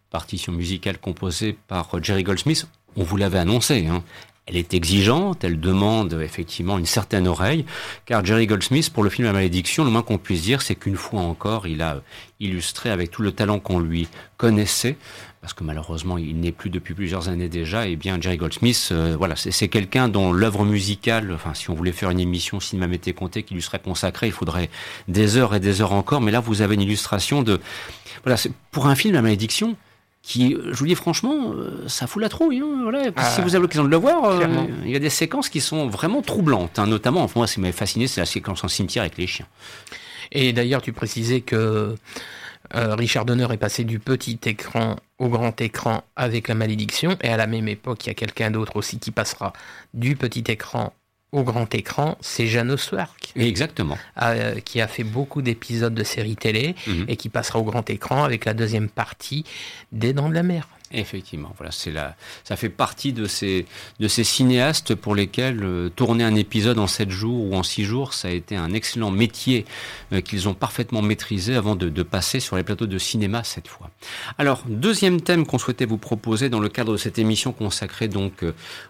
Partition 0.10 0.52
musicale 0.52 0.98
composée 0.98 1.58
par 1.68 1.90
Jerry 2.02 2.24
Goldsmith, 2.24 2.68
on 2.96 3.04
vous 3.04 3.18
l'avait 3.18 3.40
annoncé. 3.40 3.88
Hein. 3.88 4.04
Elle 4.50 4.58
est 4.58 4.74
exigeante, 4.74 5.44
elle 5.44 5.60
demande 5.60 6.20
effectivement 6.24 6.80
une 6.80 6.88
certaine 6.88 7.28
oreille, 7.28 7.66
car 8.08 8.26
Jerry 8.26 8.48
Goldsmith, 8.48 8.90
pour 8.90 9.04
le 9.04 9.12
film 9.12 9.28
La 9.28 9.34
Malédiction, 9.34 9.86
le 9.86 9.92
moins 9.92 10.02
qu'on 10.02 10.18
puisse 10.18 10.42
dire, 10.42 10.64
c'est 10.64 10.74
qu'une 10.74 10.96
fois 10.96 11.22
encore, 11.22 11.68
il 11.68 11.84
a 11.84 12.02
illustré 12.40 12.90
avec 12.90 13.12
tout 13.12 13.22
le 13.22 13.32
talent 13.32 13.60
qu'on 13.60 13.80
lui 13.80 14.08
connaissait, 14.38 14.98
parce 15.42 15.54
que 15.54 15.64
malheureusement, 15.64 16.18
il 16.18 16.40
n'est 16.40 16.52
plus 16.52 16.72
depuis 16.72 16.96
plusieurs 16.96 17.30
années 17.30 17.48
déjà, 17.48 17.88
et 17.88 17.92
eh 17.92 17.96
bien 17.96 18.20
Jerry 18.20 18.38
Goldsmith, 18.38 18.90
euh, 18.92 19.16
voilà, 19.16 19.36
c'est 19.36 19.68
quelqu'un 19.68 20.10
dont 20.10 20.34
l'œuvre 20.34 20.66
musicale, 20.66 21.32
enfin, 21.32 21.54
si 21.54 21.70
on 21.70 21.76
voulait 21.76 21.92
faire 21.92 22.10
une 22.10 22.20
émission 22.20 22.60
cinéma 22.60 22.88
m'était 22.88 23.14
compté 23.14 23.44
qui 23.44 23.54
lui 23.54 23.62
serait 23.62 23.78
consacrée, 23.78 24.26
il 24.26 24.34
faudrait 24.34 24.72
des 25.08 25.38
heures 25.38 25.54
et 25.54 25.60
des 25.60 25.80
heures 25.82 25.94
encore, 25.94 26.22
mais 26.22 26.32
là, 26.32 26.40
vous 26.40 26.64
avez 26.64 26.74
une 26.74 26.82
illustration 26.82 27.44
de, 27.44 27.62
voilà, 28.24 28.40
pour 28.72 28.88
un 28.88 28.96
film 28.96 29.14
La 29.14 29.22
Malédiction, 29.22 29.78
qui, 30.22 30.56
je 30.72 30.78
vous 30.78 30.86
dis 30.86 30.96
franchement, 30.96 31.54
euh, 31.54 31.88
ça 31.88 32.08
fout 32.08 32.22
la 32.22 32.30
trouille. 32.30 32.60
Hein, 32.60 32.82
voilà. 32.84 33.04
si 33.06 33.12
ah, 33.16 33.42
vous 33.42 33.56
avez 33.56 33.62
l'occasion 33.62 33.84
de 33.84 33.90
le 33.90 33.98
voir, 33.98 34.26
euh, 34.26 34.46
il 34.84 34.92
y 34.92 34.96
a 34.96 35.00
des 35.00 35.10
séquences 35.10 35.50
qui 35.50 35.62
sont 35.62 35.88
vraiment 35.88 36.22
troublantes. 36.22 36.78
Hein, 36.78 36.88
notamment, 36.88 37.24
enfin, 37.24 37.40
moi, 37.40 37.48
ce 37.48 37.56
qui 37.56 37.62
m'a 37.62 37.72
fasciné, 37.72 38.08
c'est 38.08 38.22
la 38.22 38.26
séquence 38.26 38.64
en 38.64 38.68
cimetière 38.68 39.04
avec 39.04 39.18
les 39.18 39.28
chiens. 39.28 39.48
Et 40.32 40.54
d'ailleurs, 40.54 40.82
tu 40.82 40.94
précisais 40.94 41.42
que 41.42 41.96
euh, 42.76 42.96
Richard 42.96 43.26
Donner 43.26 43.48
est 43.52 43.58
passé 43.58 43.84
du 43.84 44.00
petit 44.00 44.40
écran 44.46 44.98
au 45.18 45.30
grand 45.30 45.60
écran 45.62 46.04
avec 46.16 46.48
la 46.48 46.56
malédiction, 46.56 47.18
et 47.22 47.30
à 47.30 47.38
la 47.38 47.48
même 47.48 47.68
époque, 47.68 48.06
il 48.06 48.10
y 48.10 48.12
a 48.12 48.16
quelqu'un 48.16 48.52
d'autre 48.52 48.76
aussi 48.76 49.00
qui 49.00 49.12
passera 49.12 49.54
du 49.94 50.16
petit 50.16 50.44
écran 50.48 50.94
au 51.32 51.44
grand 51.44 51.74
écran, 51.76 52.18
c'est 52.22 52.48
Jeannot 52.48 52.78
Swark. 52.78 53.34
Exactement. 53.36 53.98
Euh, 54.22 54.60
qui 54.60 54.82
a 54.82 54.88
fait 54.88 55.04
beaucoup 55.04 55.42
d'épisodes 55.42 55.94
de 55.94 56.04
séries 56.04 56.36
télé 56.36 56.76
mhm. 56.88 57.06
et 57.08 57.18
qui 57.18 57.30
passera 57.30 57.60
au 57.60 57.64
grand 57.64 57.88
écran 57.90 58.24
avec 58.24 58.46
la 58.46 58.54
deuxième 58.54 58.90
partie 58.90 59.46
des 59.92 60.14
Dents 60.14 60.30
de 60.30 60.34
la 60.34 60.44
Mer. 60.44 60.68
Effectivement, 60.92 61.54
voilà, 61.56 61.72
c'est 61.72 61.92
la, 61.92 62.16
ça 62.44 62.56
fait 62.56 62.70
partie 62.70 63.14
de 63.14 63.28
ces, 63.28 63.68
de 64.00 64.08
ces 64.08 64.24
cinéastes 64.24 64.96
pour 64.96 65.14
lesquels 65.14 65.64
euh, 65.64 65.90
tourner 65.90 66.24
un 66.24 66.34
épisode 66.34 66.80
en 66.80 66.88
7 66.88 67.12
jours 67.12 67.46
ou 67.46 67.56
en 67.56 67.62
6 67.62 67.84
jours, 67.84 68.16
ça 68.16 68.30
a 68.30 68.32
été 68.32 68.56
un 68.56 68.74
excellent 68.74 69.12
métier 69.12 69.66
euh, 70.14 70.22
qu'ils 70.22 70.50
ont 70.50 70.56
parfaitement 70.56 71.04
maîtrisé 71.04 71.56
avant 71.56 71.76
de, 71.76 71.90
de, 71.90 72.02
passer 72.02 72.40
sur 72.40 72.56
les 72.56 72.64
plateaux 72.64 72.88
de 72.88 72.98
cinéma 72.98 73.44
cette 73.44 73.68
fois. 73.68 73.92
Alors, 74.40 74.64
deuxième 74.68 75.22
thème 75.22 75.46
qu'on 75.46 75.60
souhaitait 75.60 75.86
vous 75.86 76.00
proposer 76.00 76.50
dans 76.50 76.60
le 76.60 76.70
cadre 76.70 76.94
de 76.94 76.98
cette 76.98 77.20
émission 77.20 77.52
consacrée 77.52 78.08
donc 78.08 78.44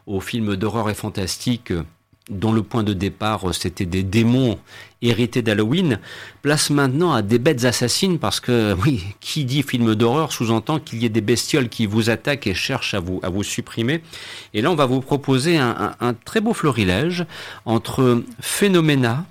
aux 0.07 0.21
films 0.21 0.55
d'horreur 0.55 0.89
et 0.89 0.93
fantastique 0.93 1.73
dont 2.29 2.51
le 2.51 2.63
point 2.63 2.83
de 2.83 2.93
départ 2.93 3.49
euh, 3.49 3.53
c'était 3.53 3.85
des 3.85 4.03
démons 4.03 4.59
hérités 5.01 5.41
d'Halloween, 5.41 5.99
place 6.41 6.69
maintenant 6.69 7.13
à 7.13 7.21
des 7.21 7.39
bêtes 7.39 7.65
assassines 7.65 8.19
parce 8.19 8.39
que, 8.39 8.75
oui, 8.85 9.03
qui 9.19 9.45
dit 9.45 9.63
film 9.63 9.95
d'horreur 9.95 10.31
sous-entend 10.31 10.79
qu'il 10.79 11.01
y 11.01 11.05
ait 11.05 11.09
des 11.09 11.21
bestioles 11.21 11.69
qui 11.69 11.85
vous 11.85 12.09
attaquent 12.09 12.47
et 12.47 12.53
cherchent 12.53 12.93
à 12.93 12.99
vous, 12.99 13.43
supprimer. 13.43 14.01
Et 14.53 14.61
là, 14.61 14.71
on 14.71 14.75
va 14.75 14.85
vous 14.85 14.99
proposer 15.01 15.57
un, 15.57 15.95
très 16.25 16.41
beau 16.41 16.53
florilège 16.53 17.25
entre 17.65 18.23
Phénoména, 18.41 19.25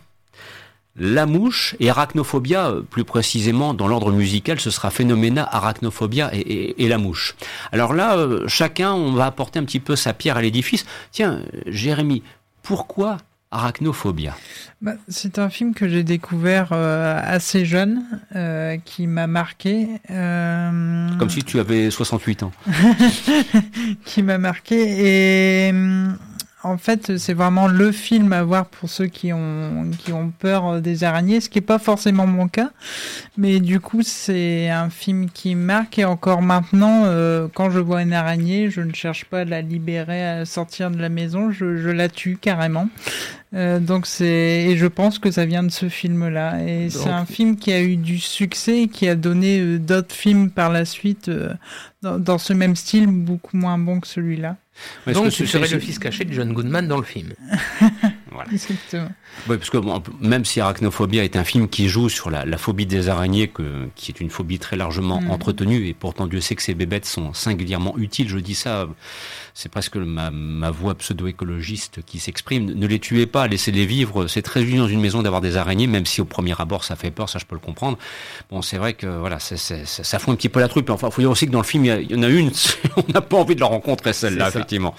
la 1.01 1.27
mouche 1.27 1.77
et 1.79 1.91
arachnophobia, 1.91 2.75
plus 2.91 3.05
précisément 3.05 3.73
dans 3.73 3.87
l'ordre 3.87 4.11
musical, 4.11 4.59
ce 4.59 4.71
sera 4.71 4.91
phénoména, 4.91 5.49
arachnophobia 5.49 6.31
et, 6.35 6.83
et, 6.83 6.89
la 6.89 6.99
mouche. 6.99 7.37
Alors 7.71 7.95
là, 7.95 8.17
euh, 8.17 8.49
chacun, 8.49 8.93
on 8.93 9.13
va 9.13 9.27
apporter 9.27 9.61
un 9.61 9.65
petit 9.65 9.79
peu 9.79 9.95
sa 9.95 10.13
pierre 10.13 10.39
à 10.39 10.43
l'édifice. 10.43 10.87
Tiens, 11.13 11.43
Jérémy, 11.67 12.23
pourquoi 12.69 13.17
Arachnophobia 13.51 14.37
bah, 14.83 14.93
C'est 15.09 15.39
un 15.39 15.49
film 15.49 15.73
que 15.73 15.89
j'ai 15.89 16.03
découvert 16.03 16.69
euh, 16.73 17.19
assez 17.25 17.65
jeune, 17.65 18.05
euh, 18.37 18.77
qui 18.85 19.07
m'a 19.07 19.27
marqué. 19.27 19.89
Euh, 20.11 21.09
Comme 21.19 21.31
si 21.31 21.43
tu 21.45 21.59
avais 21.59 21.91
68 21.91 22.43
ans. 22.43 22.53
qui 24.05 24.23
m'a 24.23 24.37
marqué. 24.37 25.69
Et 25.69 25.73
en 26.65 26.77
fait, 26.77 27.19
c'est 27.19 27.35
vraiment 27.35 27.69
le 27.69 27.93
film 27.93 28.33
à 28.33 28.43
voir 28.43 28.67
pour 28.67 28.91
ceux 28.91 29.07
qui 29.07 29.33
ont, 29.33 29.91
qui 29.99 30.13
ont 30.13 30.31
peur 30.31 30.81
des 30.81 31.05
araignées, 31.05 31.41
ce 31.41 31.49
qui 31.49 31.59
n'est 31.59 31.65
pas 31.65 31.79
forcément 31.79 32.27
mon 32.27 32.49
cas. 32.49 32.71
Mais 33.37 33.61
du 33.61 33.79
coup, 33.79 34.03
c'est 34.03 34.69
un 34.69 34.91
film 34.91 35.31
qui 35.31 35.55
marque 35.55 35.99
et 36.01 36.05
encore 36.05 36.43
maintenant, 36.43 37.05
euh, 37.05 37.47
quand 37.55 37.71
je 37.71 37.79
vois 37.79 38.03
une 38.03 38.13
araignée, 38.13 38.71
je 38.71 38.81
ne 38.81 38.93
cherche 38.93 39.25
pas 39.27 39.41
à 39.41 39.45
la 39.45 39.63
libérer, 39.63 40.27
à 40.27 40.45
sortir 40.45 40.91
de 40.91 40.99
la 40.99 41.09
maison, 41.09 41.53
je, 41.53 41.77
je 41.77 41.91
la 41.91 42.09
tue 42.09 42.37
carrément. 42.41 42.89
Euh, 43.55 43.79
donc 43.81 44.07
c'est 44.07 44.67
et 44.69 44.77
je 44.77 44.87
pense 44.87 45.19
que 45.19 45.31
ça 45.31 45.47
vient 45.47 45.63
de 45.63 45.71
ce 45.71 45.89
film-là 45.89 46.63
et 46.67 46.91
c'est 46.91 47.09
un 47.09 47.25
film 47.25 47.57
qui 47.57 47.73
a 47.73 47.81
eu 47.81 47.97
du 47.97 48.19
succès 48.19 48.83
et 48.83 48.89
qui 48.89 49.09
a 49.09 49.15
donné 49.15 49.59
euh, 49.59 49.79
d'autres 49.79 50.15
films 50.15 50.51
par 50.51 50.71
la 50.71 50.85
suite 50.85 51.31
euh, 51.31 51.55
dans, 52.03 52.19
dans, 52.19 52.37
ce 52.37 52.53
même 52.53 52.77
style 52.77 53.07
beaucoup 53.07 53.57
moins 53.57 53.79
bon 53.79 54.01
que 54.01 54.07
celui-là. 54.07 54.57
Donc 55.07 55.31
tu 55.31 55.47
serais 55.47 55.67
le 55.67 55.79
fils 55.79 55.99
caché 55.99 56.27
de 56.27 56.33
John 56.35 56.53
Goodman 56.53 56.87
dans 56.87 56.99
le 56.99 57.05
film. 57.05 57.33
voilà. 58.39 58.53
Exactement. 58.53 59.11
Oui, 59.49 59.57
parce 59.57 59.69
que 59.69 59.79
même 60.21 60.45
si 60.45 60.61
Arachnophobia 60.61 61.25
est 61.25 61.35
un 61.35 61.43
film 61.43 61.69
qui 61.69 61.89
joue 61.89 62.09
sur 62.09 62.31
la, 62.31 62.45
la 62.45 62.57
phobie 62.57 62.87
des 62.87 63.09
araignées, 63.09 63.49
que, 63.49 63.89
qui 63.97 64.13
est 64.13 64.21
une 64.21 64.31
phobie 64.31 64.61
très 64.61 64.77
largement 64.77 65.21
mm. 65.21 65.31
entretenue, 65.33 65.89
et 65.89 65.95
pourtant 65.95 66.29
Dieu 66.29 66.41
sait 66.41 66.55
que 66.55 66.63
ces 66.63 66.75
bébêtes 66.75 67.05
sont 67.05 67.33
singulièrement 67.35 67.99
utiles, 67.99 68.29
je 68.29 68.39
dis 68.39 68.55
ça, 68.55 68.87
c'est 69.55 69.69
presque 69.69 69.97
ma, 69.97 70.31
ma 70.31 70.71
voix 70.71 70.95
pseudo-écologiste 70.95 72.05
qui 72.07 72.21
s'exprime. 72.21 72.67
Ne 72.67 72.87
les 72.87 73.01
tuez 73.01 73.27
pas, 73.27 73.49
laissez-les 73.49 73.87
vivre. 73.87 74.29
C'est 74.29 74.43
très 74.43 74.61
joli 74.61 74.77
dans 74.77 74.87
une 74.87 75.01
maison 75.01 75.21
d'avoir 75.21 75.41
des 75.41 75.57
araignées, 75.57 75.89
même 75.89 76.07
si 76.07 76.21
au 76.21 76.25
premier 76.25 76.55
abord 76.61 76.85
ça 76.85 76.95
fait 76.95 77.11
peur, 77.11 77.29
ça 77.29 77.41
je 77.41 77.45
peux 77.45 77.57
le 77.57 77.61
comprendre. 77.61 77.99
Bon, 78.53 78.63
c'est 78.63 78.79
vrai 78.79 78.95
que 78.95 79.09
voilà, 79.09 79.41
ça 79.41 80.19
fout 80.21 80.29
un 80.29 80.37
petit 80.37 80.49
peu 80.49 80.61
la 80.61 80.69
trupe. 80.69 80.91
Enfin, 80.91 81.09
il 81.09 81.13
faut 81.13 81.23
dire 81.23 81.31
aussi 81.33 81.47
que 81.47 81.51
dans 81.51 81.59
le 81.59 81.65
film, 81.65 81.85
il 81.85 82.13
y, 82.13 82.15
en 82.15 82.23
a 82.23 82.29
une, 82.29 82.53
on 82.97 83.13
n'a 83.13 83.21
pas 83.21 83.37
envie 83.37 83.57
de 83.57 83.61
la 83.61 83.67
rencontrer 83.67 84.13
celle-là, 84.13 84.47
effectivement. 84.47 84.95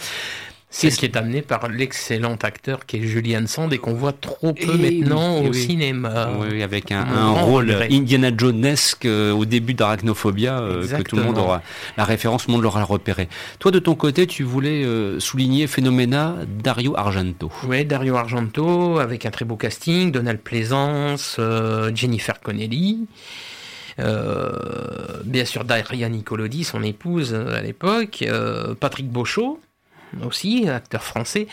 C'est 0.71 0.91
ce 0.91 0.99
qui 0.99 1.05
est 1.05 1.17
amené 1.17 1.41
par 1.41 1.67
l'excellent 1.67 2.37
acteur 2.43 2.85
qui 2.85 2.97
est 2.97 3.01
Julian 3.01 3.47
Sand 3.47 3.73
et 3.73 3.79
qu'on 3.79 3.95
voit 3.95 4.13
trop 4.13 4.53
peu 4.53 4.77
maintenant 4.77 5.41
au 5.41 5.51
cinéma. 5.51 6.29
Oui, 6.39 6.61
avec 6.61 6.91
un, 6.91 7.01
un 7.01 7.31
rôle 7.31 7.75
Indiana 7.89 8.29
Jonesque 8.35 9.05
euh, 9.05 9.31
au 9.31 9.45
début 9.45 9.73
d'Arachnophobia 9.73 10.59
euh, 10.59 10.87
que 10.87 11.01
tout 11.01 11.15
le 11.15 11.23
monde 11.23 11.39
aura 11.39 11.63
la 11.97 12.05
référence, 12.05 12.43
tout 12.43 12.51
le 12.51 12.53
monde 12.53 12.63
l'aura 12.63 12.83
repéré. 12.83 13.29
Toi, 13.57 13.71
de 13.71 13.79
ton 13.79 13.95
côté, 13.95 14.27
tu 14.27 14.43
voulais 14.43 14.83
euh, 14.85 15.19
souligner 15.19 15.65
Phénoména 15.65 16.35
Dario 16.47 16.95
Argento. 16.95 17.51
Oui, 17.67 17.83
Dario 17.83 18.15
Argento 18.15 18.99
avec 18.99 19.25
un 19.25 19.31
très 19.31 19.45
beau 19.45 19.55
casting, 19.55 20.11
Donald 20.11 20.39
Plaisance, 20.39 21.39
Jennifer 21.95 22.39
Connelly. 22.41 23.07
bien 23.97 25.45
sûr 25.45 25.63
Daria 25.63 26.09
Nicolodi, 26.09 26.63
son 26.63 26.83
épouse 26.83 27.33
à 27.33 27.61
l'époque, 27.61 28.23
Patrick 28.79 29.09
Beauchot, 29.09 29.59
aussi, 30.25 30.67
acteur 30.67 31.03
français. 31.03 31.47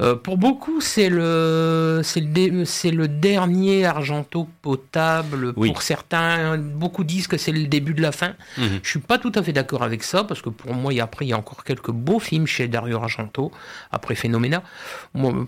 Euh, 0.00 0.14
pour 0.14 0.38
beaucoup, 0.38 0.80
c'est 0.80 1.10
le, 1.10 2.00
c'est 2.02 2.20
le, 2.20 2.64
c'est 2.64 2.90
le 2.90 3.08
dernier 3.08 3.84
Argento 3.84 4.48
potable. 4.62 5.52
Pour 5.52 5.82
certains, 5.82 6.58
beaucoup 6.58 7.04
disent 7.04 7.26
que 7.26 7.36
c'est 7.36 7.52
le 7.52 7.66
début 7.66 7.94
de 7.94 8.02
la 8.02 8.12
fin. 8.12 8.34
Je 8.56 8.62
mhm. 8.62 8.80
Je 8.82 8.90
suis 8.90 9.00
pas 9.00 9.18
tout 9.18 9.32
à 9.34 9.42
fait 9.42 9.52
d'accord 9.52 9.82
avec 9.82 10.02
ça, 10.02 10.24
parce 10.24 10.42
que 10.42 10.50
pour 10.50 10.74
moi, 10.74 10.92
il 10.92 10.96
y 10.96 11.00
a, 11.00 11.04
après, 11.04 11.24
il 11.24 11.28
y 11.28 11.32
a 11.32 11.38
encore 11.38 11.64
quelques 11.64 11.90
beaux 11.90 12.18
films 12.18 12.46
chez 12.46 12.68
Dario 12.68 12.98
Argento, 12.98 13.52
après 13.90 14.14
Phénoména. 14.14 14.62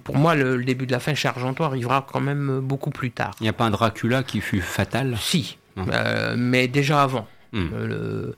pour 0.05 0.17
moi, 0.17 0.35
le, 0.35 0.65
début 0.65 0.87
de 0.87 0.93
la 0.93 1.01
fin 1.01 1.15
chez 1.15 1.29
Argento 1.29 1.63
arrivera 1.65 2.07
quand 2.11 2.21
même 2.21 2.61
beaucoup 2.61 2.91
plus 2.91 3.11
tard. 3.11 3.33
Il 3.41 3.45
n'y 3.45 3.49
a 3.49 3.53
pas 3.53 3.65
un 3.65 3.71
Dracula 3.71 4.23
qui 4.23 4.41
fut 4.41 4.61
fatal? 4.61 5.17
Si, 5.21 5.59
euh, 5.79 6.35
mais 6.37 6.69
déjà 6.69 7.03
avant. 7.03 7.27
Mhm. 7.53 7.71
Euh, 7.75 7.87
le, 7.87 8.37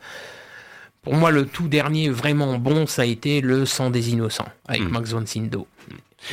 pour 1.07 1.15
moi, 1.15 1.31
le 1.31 1.47
tout 1.47 1.69
dernier 1.69 2.09
vraiment 2.09 2.59
bon, 2.59 2.89
ça 2.89 3.03
a 3.03 3.05
été 3.05 3.41
Le 3.41 3.65
sang 3.65 3.91
des 3.91 4.11
innocents, 4.11 4.49
avec 4.67 4.83
mm. 4.83 4.89
Max 4.89 5.13
von 5.13 5.25
Sydow. 5.25 5.69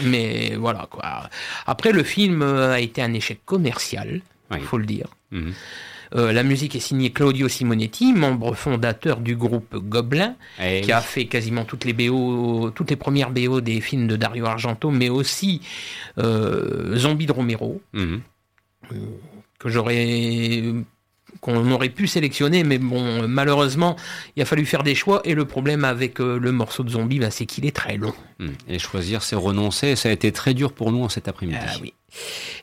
Mais 0.02 0.56
voilà, 0.56 0.88
quoi. 0.90 1.30
Après, 1.68 1.92
le 1.92 2.02
film 2.02 2.42
a 2.42 2.80
été 2.80 3.00
un 3.04 3.14
échec 3.14 3.46
commercial, 3.46 4.22
il 4.52 4.64
faut 4.64 4.80
le 4.80 4.88
dire. 4.88 5.06
Hmm. 5.30 5.52
Euh, 6.16 6.32
la 6.32 6.42
musique 6.42 6.76
est 6.76 6.80
signée 6.80 7.12
Claudio 7.12 7.48
Simonetti, 7.48 8.14
membre 8.14 8.56
fondateur 8.56 9.20
du 9.20 9.36
groupe 9.36 9.76
Gobelin, 9.76 10.36
eh 10.60 10.82
qui 10.82 10.92
a 10.92 11.02
fait 11.02 11.26
quasiment 11.26 11.66
toutes 11.66 11.86
les 11.86 11.94
BO, 11.94 12.72
toutes 12.72 12.90
les 12.90 12.96
premières 12.96 13.30
BO 13.30 13.62
des 13.62 13.80
films 13.80 14.08
de 14.08 14.16
Dario 14.16 14.48
Argento, 14.48 14.90
mais 14.90 15.10
aussi 15.10 15.62
euh, 16.18 16.96
Zombie 16.98 17.28
de 17.28 17.32
Romero, 17.32 17.80
hmm. 17.94 18.18
euh, 18.92 18.96
que 19.60 19.70
j'aurais 19.70 20.64
qu'on 21.42 21.72
aurait 21.72 21.90
pu 21.90 22.08
sélectionner, 22.08 22.64
mais 22.64 22.78
bon, 22.78 23.28
malheureusement, 23.28 23.96
il 24.36 24.42
a 24.42 24.46
fallu 24.46 24.66
faire 24.66 24.84
des 24.84 24.96
choix, 24.96 25.22
et 25.26 25.34
le 25.34 25.46
problème 25.46 25.86
avec 25.86 26.20
euh, 26.20 26.40
le 26.40 26.52
morceau 26.52 26.84
de 26.84 26.90
zombie, 26.90 27.20
bah, 27.20 27.32
c'est 27.32 27.46
qu'il 27.46 27.66
est 27.66 27.76
très 27.76 27.98
long. 27.98 28.14
Hmm. 28.40 28.52
Et 28.68 28.80
choisir, 28.80 29.24
c'est 29.24 29.36
renoncer, 29.36 29.96
ça 29.96 30.10
a 30.10 30.12
été 30.12 30.32
très 30.32 30.54
dur 30.54 30.74
pour 30.74 30.92
nous 30.92 31.04
en 31.04 31.10
cet 31.10 31.28
après-midi. 31.28 31.58
Ah, 31.62 31.76
oui. 31.82 31.94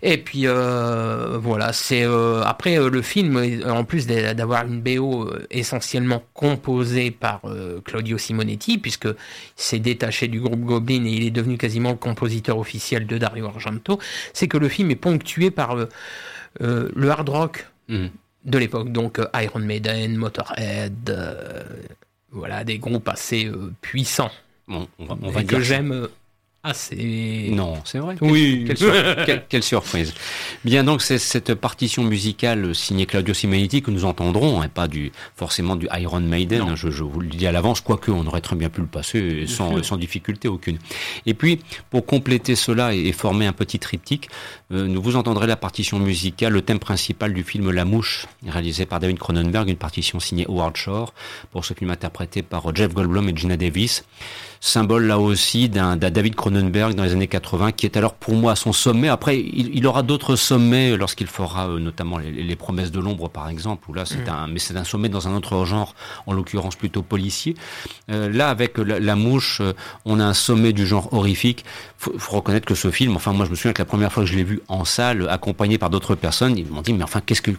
Et 0.03 0.19
puis 0.19 0.43
euh, 0.45 1.37
voilà, 1.37 1.73
c'est 1.73 2.05
euh, 2.05 2.41
après 2.43 2.79
le 2.79 3.03
film, 3.03 3.37
en 3.67 3.83
plus 3.83 4.07
d'avoir 4.07 4.65
une 4.65 4.81
BO 4.81 5.29
essentiellement 5.51 6.23
composée 6.35 7.11
par 7.11 7.41
Claudio 7.85 8.17
Simonetti, 8.17 8.79
puisque 8.79 9.09
s'est 9.57 9.81
détaché 9.81 10.29
du 10.29 10.41
groupe 10.41 10.61
Goblin 10.61 11.05
et 11.05 11.11
il 11.11 11.27
est 11.27 11.33
devenu 11.33 11.59
quasiment 11.59 11.91
le 11.91 11.97
compositeur 11.97 12.59
officiel 12.59 13.09
de 13.09 13.19
Dario 13.19 13.47
Argento, 13.47 13.99
c'est 14.35 14.47
que 14.47 14.57
le 14.57 14.69
film 14.69 14.93
est 14.93 14.97
ponctué 14.97 15.51
par 15.51 15.75
le 16.61 17.11
hard 17.11 17.29
rock. 17.29 17.67
Hmm 17.89 18.07
de 18.45 18.59
l'époque, 18.59 18.91
donc 18.91 19.21
Iron 19.35 19.61
Maiden, 19.61 20.17
Motorhead, 20.17 21.17
voilà, 22.31 22.65
des 22.65 22.79
groupes 22.79 23.09
assez 23.09 23.51
puissants. 23.81 24.31
Bon, 24.69 24.87
on 24.99 25.31
va, 25.31 25.43
que 25.43 25.61
j'aime 25.61 26.09
ah, 26.63 26.75
c'est. 26.75 27.49
Non, 27.53 27.79
c'est 27.87 28.01
vrai. 28.01 28.17
Oui. 28.21 28.69
Quelle, 29.49 29.63
surprise. 29.63 30.13
Bien, 30.63 30.85
donc, 30.85 31.01
c'est 31.01 31.17
cette 31.17 31.55
partition 31.55 32.05
musicale 32.05 32.75
signée 32.75 33.07
Claudio 33.07 33.33
Simonetti 33.33 33.81
que 33.81 33.91
nous 33.91 34.05
entendrons, 34.05 34.63
et 34.63 34.69
pas 34.69 34.87
du, 34.87 35.11
forcément 35.37 35.75
du 35.75 35.89
Iron 35.99 36.21
Maiden, 36.21 36.75
je, 36.77 36.89
vous 37.03 37.21
le 37.21 37.29
dis 37.29 37.47
à 37.47 37.53
l'avance, 37.53 37.81
quoique 37.81 38.11
on 38.11 38.27
aurait 38.27 38.43
très 38.43 38.57
bien 38.57 38.69
pu 38.69 38.83
le 38.83 38.87
passer 38.87 39.47
sans, 39.47 39.83
sans 39.83 39.97
difficulté 39.97 40.49
aucune. 40.49 40.79
Et 41.25 41.33
puis, 41.33 41.61
pour 41.89 42.05
compléter 42.05 42.55
cela 42.57 42.95
et, 42.95 43.11
former 43.13 43.47
un 43.47 43.55
petit 43.55 43.79
triptyque, 43.79 44.29
euh, 44.71 44.87
nous 44.87 45.01
vous 45.01 45.17
entendrez 45.17 45.47
la 45.47 45.57
partition 45.57 45.99
musicale, 45.99 46.53
le 46.53 46.61
thème 46.61 46.79
principal 46.79 47.33
du 47.33 47.43
film 47.43 47.71
La 47.71 47.87
Mouche, 47.87 48.27
réalisé 48.47 48.85
par 48.85 49.01
David 49.01 49.19
Cronenberg, 49.19 49.67
une 49.71 49.77
partition 49.77 50.21
signée 50.21 50.45
Howard 50.47 50.77
Shore, 50.77 51.15
pour 51.53 51.65
ce 51.65 51.73
film 51.73 51.91
interprété 51.91 52.43
par 52.43 52.75
Jeff 52.77 52.93
Goldblum 52.93 53.31
et 53.31 53.37
Gina 53.37 53.57
Davis 53.57 54.05
symbole 54.61 55.07
là 55.07 55.19
aussi 55.19 55.71
d'un 55.71 55.97
David 55.97 56.35
Cronenberg 56.35 56.95
dans 56.95 57.03
les 57.03 57.13
années 57.13 57.27
80, 57.27 57.73
qui 57.73 57.87
est 57.87 57.97
alors 57.97 58.15
pour 58.15 58.35
moi 58.35 58.53
à 58.53 58.57
son 58.57 58.73
sommet. 58.73 59.09
Après, 59.09 59.41
il, 59.41 59.87
aura 59.87 60.03
d'autres 60.03 60.37
sommets 60.37 60.97
lorsqu'il 60.97 61.27
fera 61.27 61.69
euh, 61.69 61.79
notamment 61.79 62.19
les, 62.19 62.57
promesses 62.57 62.91
de 62.91 63.01
l'ombre, 63.01 63.31
par 63.31 63.49
exemple, 63.49 63.89
où 63.89 63.95
là 63.95 64.05
c'est 64.05 64.27
mm. 64.27 64.33
un, 64.33 64.47
mais 64.49 64.59
c'est 64.59 64.77
un 64.77 64.85
sommet 64.85 65.09
dans 65.09 65.29
un 65.29 65.35
autre 65.35 65.65
genre, 65.65 65.95
en 66.27 66.35
l'occurrence 66.35 66.77
plutôt 66.77 67.03
policier. 67.03 67.55
Euh, 68.11 68.29
là, 68.29 68.51
avec 68.51 68.77
la, 68.77 69.17
mouche, 69.17 69.61
euh, 69.63 69.73
on 70.05 70.21
a 70.21 70.25
un 70.25 70.35
sommet 70.35 70.75
du 70.75 70.87
genre 70.87 71.13
horrifique. 71.13 71.65
Faut, 71.97 72.13
faut 72.19 72.37
reconnaître 72.37 72.67
que 72.67 72.75
ce 72.75 72.91
film, 72.91 73.17
enfin 73.17 73.33
moi 73.33 73.47
je 73.47 73.51
me 73.51 73.57
souviens 73.57 73.73
que 73.73 73.81
la 73.81 73.87
première 73.87 74.13
fois 74.13 74.25
que 74.25 74.29
je 74.29 74.37
l'ai 74.37 74.45
vu 74.45 74.61
en 74.69 74.85
salle, 74.85 75.27
accompagné 75.29 75.79
par 75.79 75.89
d'autres 75.89 76.15
personnes, 76.15 76.59
ils 76.59 76.67
m'ont 76.67 76.83
dit 76.83 76.93
mais 76.93 77.05
enfin 77.05 77.21
qu'est-ce 77.25 77.43
que 77.43 77.53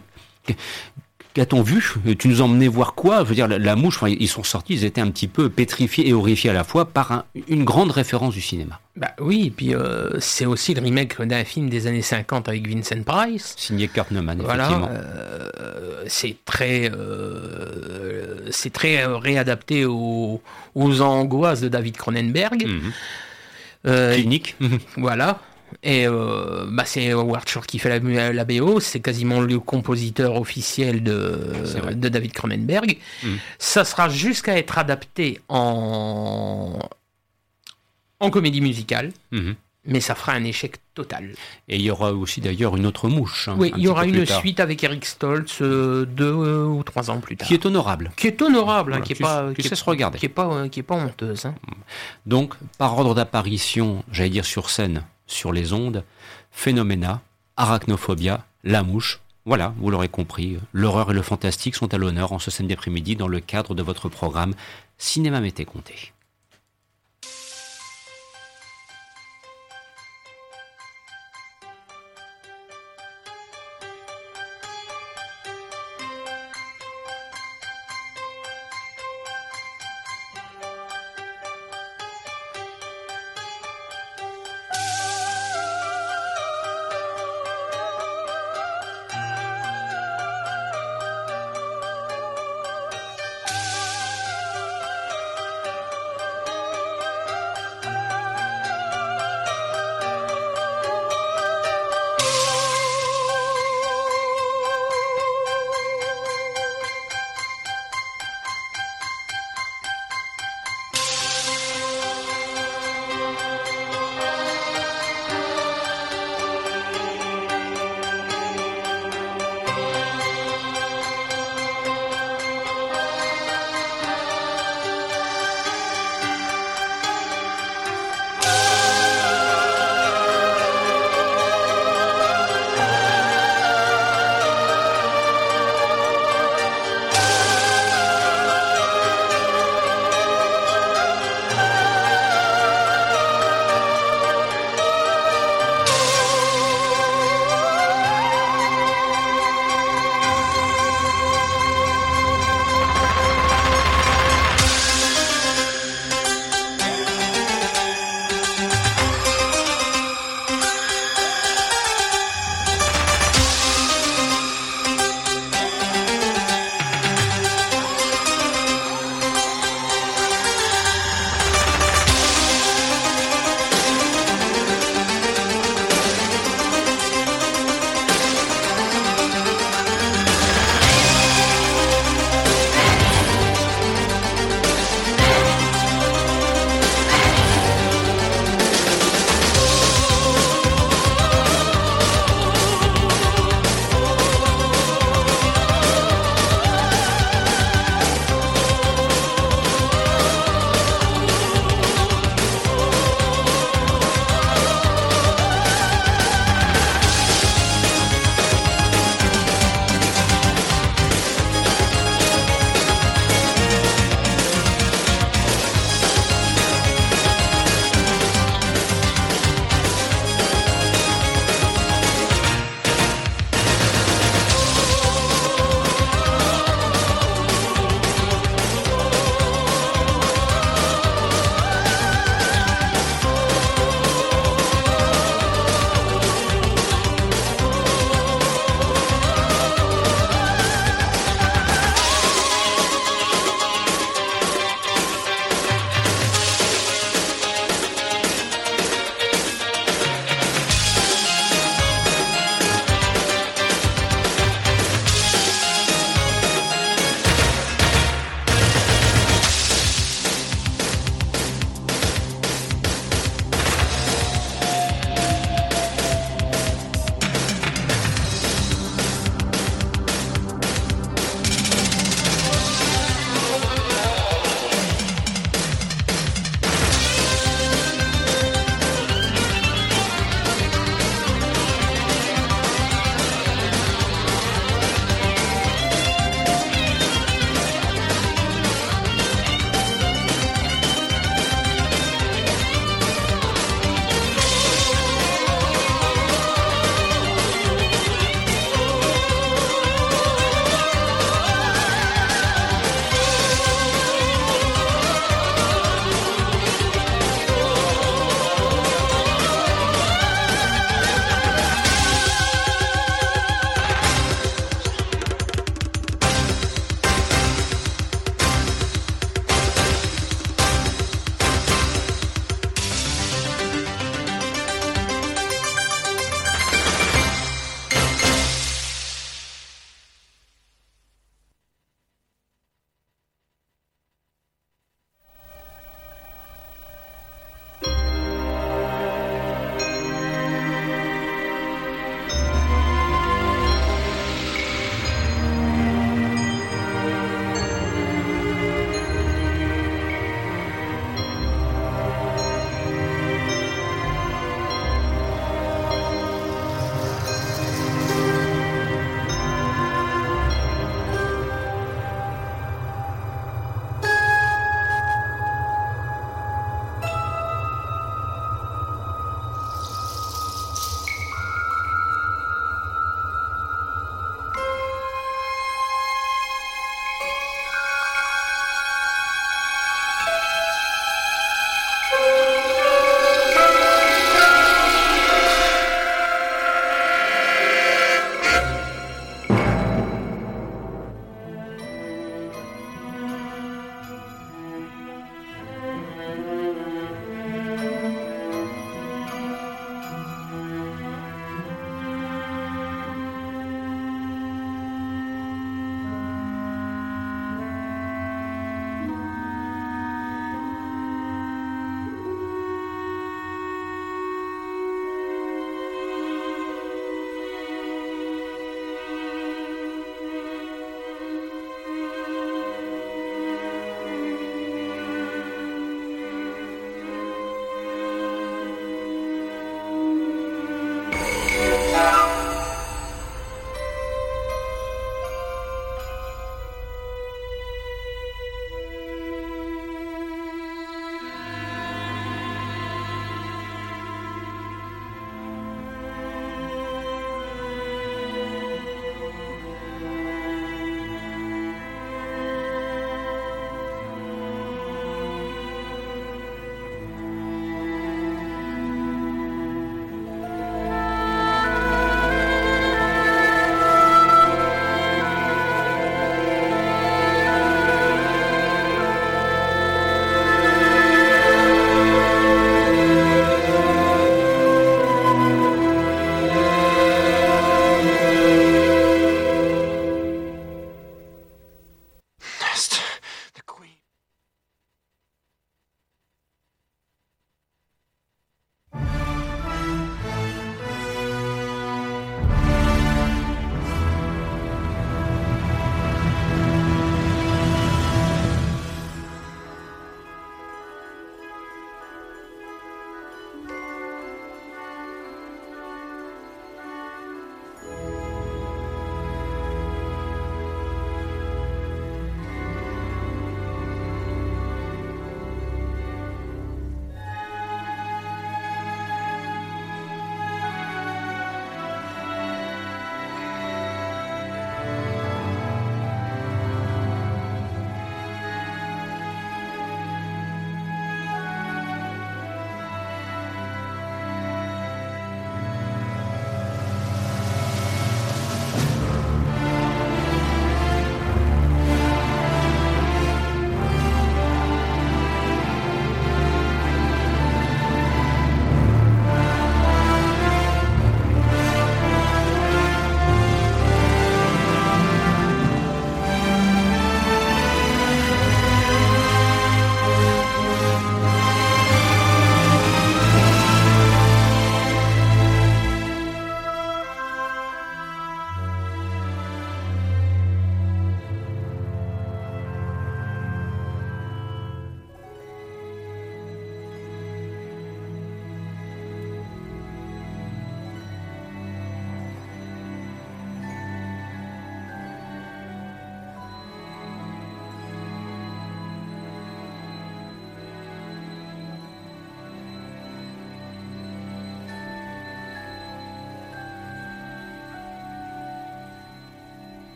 Qu'a-t-on 1.33 1.61
vu? 1.61 1.93
Tu 2.19 2.27
nous 2.27 2.41
emmenais 2.41 2.67
voir 2.67 2.93
quoi? 2.93 3.19
Je 3.23 3.29
veux 3.29 3.35
dire, 3.35 3.47
la, 3.47 3.75
mouche, 3.75 3.99
ils 4.07 4.27
sont 4.27 4.43
sortis, 4.43 4.73
ils 4.73 4.85
étaient 4.85 5.01
un 5.01 5.09
petit 5.09 5.27
peu 5.27 5.49
pétrifiés 5.49 6.07
et 6.07 6.13
horrifiés 6.13 6.49
à 6.49 6.53
la 6.53 6.65
fois 6.65 6.85
par 6.85 7.23
une 7.47 7.63
grande 7.63 7.91
référence 7.91 8.33
du 8.33 8.41
cinéma. 8.41 8.79
Bah 8.97 9.11
oui, 9.19 9.47
et 9.47 9.49
puis 9.51 9.73
euh, 9.73 10.19
c'est 10.19 10.45
aussi 10.45 10.73
le 10.73 10.81
remake 10.81 11.21
d'un 11.21 11.45
film 11.45 11.69
des 11.69 11.87
années 11.87 12.01
50 12.01 12.49
avec 12.49 12.67
Vincent 12.67 13.01
Price. 13.03 13.53
Signé 13.57 13.87
Kurt 13.87 14.11
Neumann, 14.11 14.41
effectivement. 14.41 14.89
Euh, 14.91 16.03
c'est 16.07 16.35
très, 16.43 16.91
euh, 16.91 18.49
c'est 18.51 18.73
très 18.73 19.05
réadapté 19.05 19.85
aux, 19.85 20.41
angoisses 20.75 21.61
de 21.61 21.69
David 21.69 21.95
Cronenberg. 21.95 22.67
Mhm. 22.67 22.91
Clinique. 24.13 24.57
voilà. 24.97 25.39
Et 25.83 26.07
euh, 26.07 26.65
bah 26.69 26.83
c'est 26.85 27.11
Howard 27.11 27.47
Shore 27.47 27.65
qui 27.65 27.79
fait 27.79 27.99
la, 27.99 28.33
la 28.33 28.45
BO, 28.45 28.79
c'est 28.79 28.99
quasiment 28.99 29.41
le 29.41 29.59
compositeur 29.59 30.35
officiel 30.35 31.03
de, 31.03 31.53
de 31.93 32.09
David 32.09 32.33
Cronenberg. 32.33 32.97
Mm. 33.23 33.35
Ça 33.59 33.85
sera 33.85 34.09
jusqu'à 34.09 34.57
être 34.57 34.77
adapté 34.77 35.39
en, 35.49 36.79
en 38.19 38.29
comédie 38.29 38.61
musicale. 38.61 39.11
Mm-hmm. 39.31 39.55
Mais 39.83 39.99
ça 39.99 40.13
fera 40.13 40.33
un 40.33 40.43
échec 40.43 40.75
total. 40.93 41.33
Et 41.67 41.77
il 41.77 41.81
y 41.81 41.89
aura 41.89 42.13
aussi 42.13 42.39
d'ailleurs 42.39 42.77
une 42.77 42.85
autre 42.85 43.09
mouche. 43.09 43.47
Hein, 43.47 43.55
oui, 43.57 43.73
il 43.75 43.81
y 43.81 43.87
aura 43.87 44.05
une 44.05 44.27
suite 44.27 44.59
avec 44.59 44.83
Eric 44.83 45.05
Stoltz 45.05 45.59
euh, 45.61 46.05
deux 46.05 46.31
ou 46.31 46.83
trois 46.83 47.09
ans 47.09 47.19
plus 47.19 47.35
tard. 47.35 47.47
Qui 47.47 47.55
est 47.55 47.65
honorable. 47.65 48.11
Qui 48.15 48.27
est 48.27 48.39
honorable, 48.43 48.93
hein, 48.93 49.01
qui, 49.01 49.13
est 49.13 49.19
pas, 49.19 49.51
qui, 49.55 49.63
se 49.63 49.83
regarder. 49.83 50.19
Qui 50.19 50.27
est 50.27 50.29
pas, 50.29 50.69
qui 50.69 50.81
est 50.81 50.83
pas 50.83 50.93
honteuse. 50.93 51.45
Hein. 51.45 51.55
Donc, 52.27 52.53
par 52.77 52.95
ordre 52.95 53.15
d'apparition, 53.15 54.03
j'allais 54.11 54.29
dire 54.29 54.45
sur 54.45 54.69
scène, 54.69 55.03
sur 55.31 55.51
les 55.51 55.73
ondes, 55.73 56.03
Phénoména, 56.51 57.21
Arachnophobia, 57.57 58.45
La 58.63 58.83
Mouche. 58.83 59.19
Voilà, 59.45 59.73
vous 59.77 59.89
l'aurez 59.89 60.09
compris, 60.09 60.57
l'horreur 60.71 61.11
et 61.11 61.15
le 61.15 61.21
fantastique 61.21 61.75
sont 61.75 61.93
à 61.93 61.97
l'honneur 61.97 62.31
en 62.31 62.39
ce 62.39 62.51
samedi 62.51 62.73
après-midi 62.73 63.15
dans 63.15 63.27
le 63.27 63.39
cadre 63.39 63.73
de 63.73 63.81
votre 63.81 64.07
programme 64.07 64.53
Cinéma 64.97 65.41
Mété 65.41 65.65
Comté. 65.65 66.13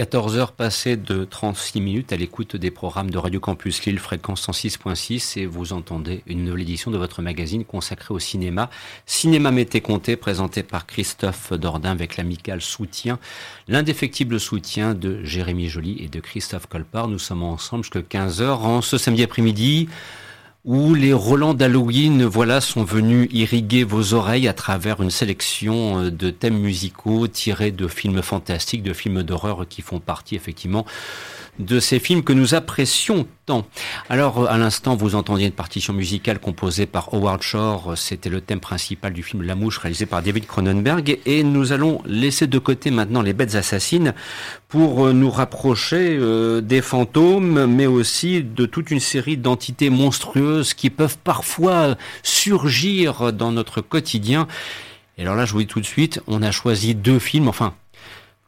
14 0.00 0.38
heures 0.38 0.52
passées 0.52 0.96
de 0.96 1.24
36 1.24 1.82
minutes 1.82 2.12
à 2.14 2.16
l'écoute 2.16 2.56
des 2.56 2.70
programmes 2.70 3.10
de 3.10 3.18
Radio 3.18 3.38
Campus 3.38 3.84
Lille, 3.84 3.98
fréquence 3.98 4.48
106.6, 4.48 5.38
et 5.38 5.44
vous 5.44 5.74
entendez 5.74 6.22
une 6.26 6.42
nouvelle 6.42 6.62
édition 6.62 6.90
de 6.90 6.96
votre 6.96 7.20
magazine 7.20 7.66
consacré 7.66 8.14
au 8.14 8.18
cinéma. 8.18 8.70
Cinéma 9.04 9.50
Mété 9.50 9.82
Comté, 9.82 10.16
présenté 10.16 10.62
par 10.62 10.86
Christophe 10.86 11.52
Dordain 11.52 11.90
avec 11.90 12.16
l'amical 12.16 12.62
soutien, 12.62 13.18
l'indéfectible 13.68 14.40
soutien 14.40 14.94
de 14.94 15.22
Jérémy 15.22 15.68
Joly 15.68 16.02
et 16.02 16.08
de 16.08 16.20
Christophe 16.20 16.66
Colpart. 16.66 17.06
Nous 17.06 17.18
sommes 17.18 17.42
ensemble 17.42 17.84
jusqu'à 17.84 18.00
15 18.00 18.40
heures 18.40 18.64
en 18.64 18.80
ce 18.80 18.96
samedi 18.96 19.22
après-midi 19.22 19.90
où 20.64 20.94
les 20.94 21.14
Roland 21.14 21.54
d'Halloween, 21.54 22.24
voilà, 22.24 22.60
sont 22.60 22.84
venus 22.84 23.28
irriguer 23.32 23.82
vos 23.82 24.12
oreilles 24.12 24.46
à 24.46 24.52
travers 24.52 25.00
une 25.00 25.10
sélection 25.10 26.04
euh, 26.04 26.10
de 26.10 26.30
thèmes 26.30 26.58
musicaux 26.58 27.26
tirés 27.28 27.70
de 27.70 27.88
films 27.88 28.22
fantastiques, 28.22 28.82
de 28.82 28.92
films 28.92 29.22
d'horreur 29.22 29.66
qui 29.68 29.80
font 29.80 30.00
partie 30.00 30.36
effectivement 30.36 30.84
de 31.58 31.80
ces 31.80 31.98
films 31.98 32.22
que 32.22 32.32
nous 32.32 32.54
apprécions 32.54 33.26
tant. 33.46 33.66
Alors, 34.08 34.48
à 34.48 34.56
l'instant, 34.56 34.96
vous 34.96 35.14
entendiez 35.14 35.46
une 35.46 35.52
partition 35.52 35.92
musicale 35.92 36.38
composée 36.38 36.86
par 36.86 37.12
Howard 37.12 37.42
Shore. 37.42 37.92
C'était 37.96 38.30
le 38.30 38.40
thème 38.40 38.60
principal 38.60 39.12
du 39.12 39.22
film 39.22 39.42
La 39.42 39.54
Mouche, 39.54 39.78
réalisé 39.78 40.06
par 40.06 40.22
David 40.22 40.46
Cronenberg. 40.46 41.18
Et 41.26 41.42
nous 41.42 41.72
allons 41.72 42.00
laisser 42.06 42.46
de 42.46 42.58
côté 42.58 42.90
maintenant 42.90 43.22
les 43.22 43.32
bêtes 43.32 43.54
assassines 43.54 44.14
pour 44.68 45.06
euh, 45.06 45.12
nous 45.12 45.30
rapprocher 45.30 46.16
euh, 46.18 46.60
des 46.60 46.80
fantômes, 46.80 47.66
mais 47.66 47.86
aussi 47.86 48.42
de 48.42 48.66
toute 48.66 48.90
une 48.90 49.00
série 49.00 49.36
d'entités 49.36 49.90
monstrueuses 49.90 50.74
qui 50.74 50.90
peuvent 50.90 51.18
parfois 51.18 51.96
surgir 52.22 53.32
dans 53.32 53.52
notre 53.52 53.80
quotidien. 53.80 54.46
Et 55.18 55.22
alors 55.22 55.34
là, 55.34 55.44
je 55.44 55.52
vous 55.52 55.60
dis 55.60 55.66
tout 55.66 55.80
de 55.80 55.86
suite, 55.86 56.20
on 56.26 56.42
a 56.42 56.50
choisi 56.50 56.94
deux 56.94 57.18
films, 57.18 57.48
enfin 57.48 57.74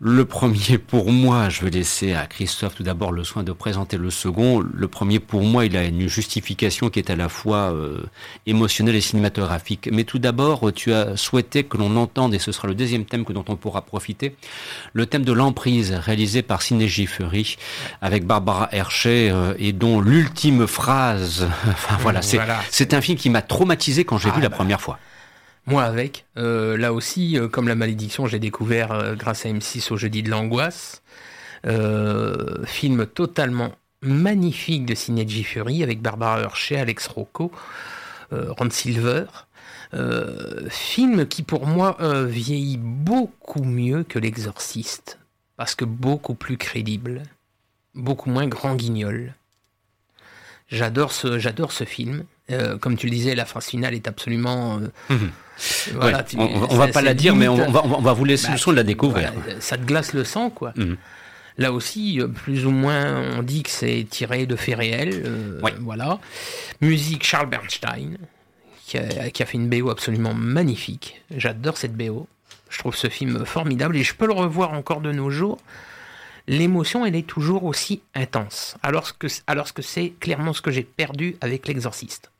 le 0.04 0.24
premier 0.24 0.78
pour 0.78 1.12
moi, 1.12 1.48
je 1.48 1.64
vais 1.64 1.70
laisser 1.70 2.12
à 2.12 2.26
Christophe 2.26 2.74
tout 2.74 2.82
d'abord 2.82 3.12
le 3.12 3.22
soin 3.22 3.44
de 3.44 3.52
présenter 3.52 3.96
le 3.96 4.10
second. 4.10 4.58
Le 4.58 4.88
premier 4.88 5.20
pour 5.20 5.42
moi, 5.42 5.64
il 5.64 5.76
a 5.76 5.84
une 5.84 6.08
justification 6.08 6.90
qui 6.90 6.98
est 6.98 7.08
à 7.08 7.14
la 7.14 7.28
fois 7.28 7.72
euh, 7.72 8.02
émotionnelle 8.46 8.96
et 8.96 9.00
cinématographique. 9.00 9.88
Mais 9.92 10.02
tout 10.02 10.18
d'abord, 10.18 10.72
tu 10.74 10.92
as 10.92 11.16
souhaité 11.16 11.62
que 11.62 11.76
l'on 11.76 11.94
entende, 11.96 12.34
et 12.34 12.40
ce 12.40 12.50
sera 12.50 12.66
le 12.66 12.74
deuxième 12.74 13.04
thème 13.04 13.24
que 13.24 13.32
dont 13.32 13.44
on 13.46 13.54
pourra 13.54 13.82
profiter, 13.82 14.34
le 14.92 15.06
thème 15.06 15.24
de 15.24 15.32
l'emprise 15.32 15.92
réalisé 15.92 16.42
par 16.42 16.62
Ciné 16.62 16.88
Fury 16.88 17.56
avec 18.00 18.26
Barbara 18.26 18.70
Hershey 18.72 19.30
euh, 19.30 19.54
et 19.60 19.72
dont 19.72 20.00
l'ultime 20.00 20.66
phrase, 20.66 21.46
enfin 21.68 21.96
voilà, 22.00 22.22
c'est 22.22 22.92
un 22.92 23.00
film 23.00 23.16
qui 23.16 23.30
m'a 23.30 23.42
traumatisé 23.42 24.04
quand 24.04 24.18
j'ai 24.18 24.30
ah 24.30 24.34
vu 24.34 24.40
la 24.40 24.48
bah. 24.48 24.56
première 24.56 24.80
fois. 24.80 24.98
Moi 25.66 25.84
avec. 25.84 26.26
Euh, 26.36 26.76
là 26.76 26.92
aussi, 26.92 27.38
euh, 27.38 27.48
comme 27.48 27.68
la 27.68 27.74
malédiction, 27.74 28.26
j'ai 28.26 28.38
découvert 28.38 28.92
euh, 28.92 29.14
grâce 29.14 29.46
à 29.46 29.48
M6 29.48 29.92
au 29.92 29.96
jeudi 29.96 30.22
de 30.22 30.30
l'angoisse. 30.30 31.02
film 32.64 33.06
totalement 33.06 33.72
magnifique 34.00 34.84
de 34.84 34.96
Ciné 34.96 35.24
Fury 35.26 35.84
avec 35.84 36.02
Barbara 36.02 36.40
Hershey, 36.40 36.76
Alex 36.76 37.06
Rocco, 37.06 37.52
Ron 38.32 38.70
Silver. 38.70 39.26
film 40.68 41.26
qui 41.26 41.44
pour 41.44 41.68
moi 41.68 41.96
vieillit 42.26 42.78
beaucoup 42.78 43.62
mieux 43.62 44.02
que 44.02 44.18
L'Exorciste, 44.18 45.20
parce 45.56 45.76
que 45.76 45.84
beaucoup 45.84 46.34
plus 46.34 46.56
crédible, 46.56 47.22
beaucoup 47.94 48.28
moins 48.28 48.48
grand 48.48 48.74
guignol. 48.74 49.34
J'adore 50.68 51.12
ce 51.12 51.84
film. 51.84 52.24
Comme 52.80 52.96
tu 52.96 53.06
le 53.06 53.12
disais, 53.12 53.34
la 53.34 53.44
phrase 53.46 53.66
finale 53.66 53.94
est 53.94 54.08
absolument 54.08 54.78
mhm 55.08 55.30
on, 55.96 56.76
va 56.76 56.88
pas 56.88 57.02
la 57.02 57.14
dire, 57.14 57.34
mais 57.34 57.48
on 57.48 57.70
va, 57.70 57.84
on 57.84 58.00
va 58.00 58.12
vous 58.12 58.24
laisser 58.24 58.48
le 58.48 58.54
bah, 58.54 58.58
soin 58.58 58.72
de 58.72 58.78
la 58.78 58.84
découvrir. 58.84 59.32
ça 59.60 59.76
te 59.76 59.84
glace 59.84 60.12
le 60.12 60.24
sang, 60.24 60.50
quoi. 60.50 60.72
Mhm. 60.76 60.96
Là 61.58 61.72
aussi, 61.72 62.20
euh, 62.20 62.28
plus 62.28 62.66
ou 62.66 62.70
moins, 62.70 63.38
on 63.38 63.42
dit 63.42 63.62
que 63.62 63.70
c'est 63.70 64.06
tiré 64.08 64.46
de 64.46 64.56
faits 64.56 64.76
réels. 64.76 65.22
Euh, 65.26 65.60
voilà. 65.80 66.18
Musique 66.80 67.24
Charles 67.24 67.48
Bernstein, 67.50 68.16
qui 68.86 68.96
a, 68.96 69.30
qui 69.30 69.42
a, 69.42 69.46
fait 69.46 69.58
une 69.58 69.68
BO 69.68 69.90
absolument 69.90 70.34
magnifique. 70.34 71.22
J'adore 71.36 71.76
cette 71.76 71.94
BO. 71.94 72.26
Je 72.70 72.78
trouve 72.78 72.96
ce 72.96 73.08
film 73.08 73.44
formidable 73.44 73.98
et 73.98 74.02
je 74.02 74.14
peux 74.14 74.26
le 74.26 74.32
revoir 74.32 74.72
encore 74.72 75.02
de 75.02 75.12
nos 75.12 75.30
jours. 75.30 75.58
L'émotion, 76.48 77.04
elle 77.04 77.14
est 77.14 77.26
toujours 77.26 77.64
aussi 77.64 78.00
intense. 78.14 78.76
Alors 78.82 79.18
que, 79.18 79.26
alors 79.46 79.74
que 79.74 79.82
c'est 79.82 80.14
clairement 80.20 80.54
ce 80.54 80.62
que 80.62 80.70
j'ai 80.70 80.82
perdu 80.82 81.36
avec 81.42 81.68
l'exorciste 81.68 82.31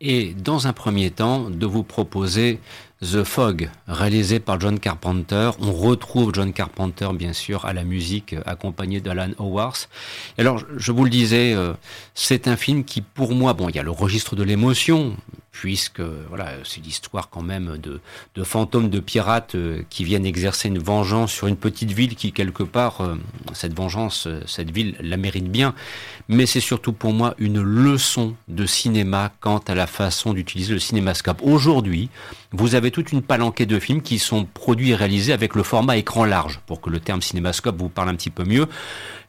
et 0.00 0.34
dans 0.34 0.66
un 0.66 0.72
premier 0.72 1.10
temps 1.10 1.48
de 1.48 1.66
vous 1.66 1.82
proposer 1.82 2.60
The 3.02 3.24
Fog, 3.24 3.70
réalisé 3.86 4.40
par 4.40 4.58
John 4.58 4.78
Carpenter. 4.78 5.50
On 5.60 5.72
retrouve 5.72 6.32
John 6.34 6.52
Carpenter, 6.52 7.08
bien 7.12 7.34
sûr, 7.34 7.66
à 7.66 7.74
la 7.74 7.84
musique, 7.84 8.34
accompagné 8.46 9.00
d'Alan 9.00 9.30
Howarth. 9.38 9.90
Alors, 10.38 10.62
je 10.76 10.92
vous 10.92 11.04
le 11.04 11.10
disais, 11.10 11.52
euh, 11.52 11.74
c'est 12.14 12.48
un 12.48 12.56
film 12.56 12.84
qui, 12.84 13.02
pour 13.02 13.34
moi, 13.34 13.52
bon, 13.52 13.68
il 13.68 13.76
y 13.76 13.78
a 13.78 13.82
le 13.82 13.90
registre 13.90 14.34
de 14.34 14.42
l'émotion, 14.42 15.14
puisque, 15.60 16.00
voilà, 16.00 16.48
c'est 16.64 16.84
l'histoire 16.84 17.30
quand 17.30 17.40
même 17.40 17.78
de, 17.78 18.00
de, 18.34 18.44
fantômes, 18.44 18.90
de 18.90 19.00
pirates 19.00 19.54
euh, 19.54 19.82
qui 19.88 20.04
viennent 20.04 20.26
exercer 20.26 20.68
une 20.68 20.78
vengeance 20.78 21.32
sur 21.32 21.46
une 21.46 21.56
petite 21.56 21.92
ville 21.92 22.14
qui, 22.14 22.32
quelque 22.32 22.62
part, 22.62 23.00
euh, 23.00 23.14
cette 23.54 23.74
vengeance, 23.74 24.28
cette 24.46 24.70
ville 24.70 24.96
la 25.00 25.16
mérite 25.16 25.50
bien. 25.50 25.74
Mais 26.28 26.44
c'est 26.44 26.60
surtout 26.60 26.92
pour 26.92 27.14
moi 27.14 27.34
une 27.38 27.62
leçon 27.62 28.34
de 28.48 28.66
cinéma 28.66 29.32
quant 29.40 29.62
à 29.66 29.74
la 29.74 29.86
façon 29.86 30.34
d'utiliser 30.34 30.74
le 30.74 30.78
cinémascope. 30.78 31.40
Aujourd'hui, 31.42 32.10
vous 32.52 32.74
avez 32.74 32.90
toute 32.90 33.12
une 33.12 33.22
palanquée 33.22 33.64
de 33.64 33.78
films 33.78 34.02
qui 34.02 34.18
sont 34.18 34.44
produits 34.44 34.90
et 34.90 34.94
réalisés 34.94 35.32
avec 35.32 35.54
le 35.54 35.62
format 35.62 35.96
écran 35.96 36.24
large, 36.24 36.60
pour 36.66 36.82
que 36.82 36.90
le 36.90 37.00
terme 37.00 37.22
cinémascope 37.22 37.78
vous 37.78 37.88
parle 37.88 38.10
un 38.10 38.14
petit 38.14 38.30
peu 38.30 38.44
mieux. 38.44 38.66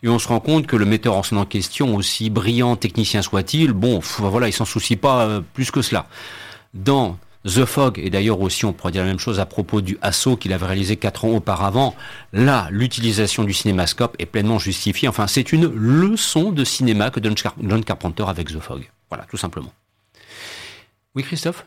Et 0.04 0.10
on 0.10 0.20
se 0.20 0.28
rend 0.28 0.40
compte 0.40 0.68
que 0.68 0.76
le 0.76 0.86
metteur 0.86 1.16
en 1.16 1.24
scène 1.24 1.40
en 1.40 1.46
question, 1.46 1.96
aussi 1.96 2.30
brillant 2.30 2.76
technicien 2.76 3.22
soit-il, 3.22 3.74
bon, 3.74 4.00
voilà, 4.20 4.48
il 4.48 4.54
s'en 4.54 4.66
soucie 4.66 4.96
pas 4.96 5.26
euh, 5.26 5.42
plus 5.54 5.72
que 5.72 5.82
cela. 5.82 6.08
Dans 6.74 7.18
The 7.46 7.66
Fog, 7.66 7.98
et 7.98 8.10
d'ailleurs 8.10 8.42
aussi 8.42 8.66
on 8.66 8.74
pourrait 8.74 8.92
dire 8.92 9.04
la 9.04 9.08
même 9.08 9.20
chose 9.20 9.40
à 9.40 9.46
propos 9.46 9.82
du 9.82 9.98
Assaut 10.02 10.36
qu'il 10.36 10.54
avait 10.54 10.66
réalisé 10.66 10.98
quatre 10.98 11.26
ans 11.26 11.30
auparavant, 11.30 11.96
là, 12.34 12.68
l'utilisation 12.72 13.44
du 13.44 13.54
cinémascope 13.54 14.16
est 14.20 14.26
pleinement 14.26 14.60
justifiée. 14.60 15.08
Enfin, 15.08 15.28
c'est 15.28 15.52
une 15.52 15.66
leçon 15.66 16.52
de 16.52 16.64
cinéma 16.64 17.10
que 17.10 17.20
donne 17.20 17.36
John 17.38 17.84
Carpenter 17.84 18.26
avec 18.28 18.50
The 18.50 18.60
Fog. 18.60 18.90
Voilà, 19.10 19.26
tout 19.30 19.38
simplement. 19.38 19.72
Oui, 21.16 21.24
Christophe 21.24 21.66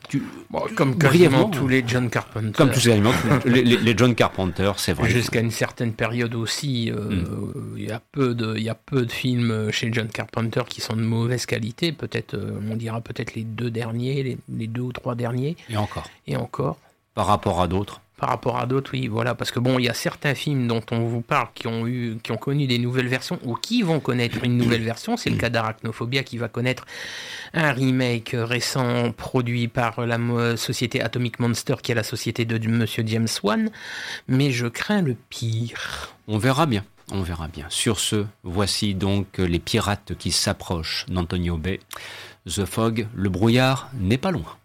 Comme 0.76 0.96
quasiment 0.96 1.48
tous 1.48 1.66
les 1.66 1.82
John 1.86 2.08
Carpenter. 2.08 2.52
Comme 2.56 2.70
tous 2.70 2.86
les, 3.46 3.62
les, 3.62 3.94
John 3.96 4.14
Carpenter, 4.14 4.72
c'est 4.76 4.92
vrai. 4.92 5.10
Jusqu'à 5.10 5.40
une 5.40 5.50
certaine 5.50 5.92
période 5.92 6.34
aussi, 6.36 6.90
euh, 6.90 6.94
hmm. 6.94 7.74
il 7.76 7.84
y, 7.84 7.90
a 7.90 8.00
peu 8.12 8.34
de, 8.34 8.56
y 8.56 8.68
a 8.68 8.76
peu 8.76 9.04
de 9.04 9.10
films 9.10 9.72
chez 9.72 9.92
John 9.92 10.08
Carpenter 10.08 10.62
qui 10.68 10.80
sont 10.80 10.94
de 10.94 11.02
mauvaise 11.02 11.46
qualité. 11.46 11.90
Peut-être, 11.90 12.34
euh, 12.34 12.60
on 12.70 12.76
dira 12.76 13.00
peut-être 13.00 13.34
les 13.34 13.42
deux 13.42 13.70
derniers, 13.70 14.22
les, 14.22 14.38
les, 14.48 14.66
deux 14.68 14.82
ou 14.82 14.92
trois 14.92 15.16
derniers. 15.16 15.56
Et 15.68 15.76
encore. 15.76 16.04
Et 16.28 16.36
encore. 16.36 16.78
Par 17.14 17.26
rapport 17.26 17.60
à 17.60 17.66
d'autres 17.66 18.00
par 18.20 18.28
rapport 18.28 18.58
à 18.58 18.66
d'autres, 18.66 18.90
oui, 18.92 19.08
voilà, 19.08 19.34
parce 19.34 19.50
que 19.50 19.58
bon, 19.58 19.78
il 19.78 19.86
y 19.86 19.88
a 19.88 19.94
certains 19.94 20.34
films 20.34 20.68
dont 20.68 20.82
on 20.90 21.00
vous 21.00 21.22
parle 21.22 21.48
qui 21.54 21.66
ont 21.66 21.86
eu, 21.86 22.18
qui 22.22 22.32
ont 22.32 22.36
connu 22.36 22.66
des 22.66 22.78
nouvelles 22.78 23.08
versions 23.08 23.38
ou 23.44 23.54
qui 23.54 23.82
vont 23.82 23.98
connaître 23.98 24.44
une 24.44 24.58
nouvelle 24.58 24.82
version. 24.82 25.16
C'est 25.16 25.30
le 25.30 25.36
cas 25.36 25.48
d'Arachnophobia 25.48 26.22
qui 26.22 26.36
va 26.36 26.48
connaître 26.48 26.84
un 27.54 27.72
remake 27.72 28.36
récent 28.38 29.10
produit 29.12 29.68
par 29.68 30.06
la 30.06 30.18
société 30.56 31.00
Atomic 31.00 31.40
Monster, 31.40 31.76
qui 31.82 31.92
est 31.92 31.94
la 31.94 32.02
société 32.02 32.44
de 32.44 32.58
Monsieur 32.68 33.02
James 33.06 33.28
Wan. 33.42 33.70
Mais 34.28 34.50
je 34.50 34.66
crains 34.66 35.00
le 35.00 35.16
pire. 35.30 36.14
On 36.28 36.36
verra 36.36 36.66
bien. 36.66 36.84
On 37.12 37.22
verra 37.22 37.48
bien. 37.48 37.66
Sur 37.70 37.98
ce, 37.98 38.26
voici 38.44 38.94
donc 38.94 39.38
les 39.38 39.58
pirates 39.58 40.12
qui 40.18 40.30
s'approchent 40.30 41.06
d'Antonio 41.08 41.56
Bay. 41.56 41.80
The 42.46 42.66
Fog, 42.66 43.06
le 43.14 43.28
brouillard 43.30 43.90
n'est 43.98 44.18
pas 44.18 44.30
loin. 44.30 44.59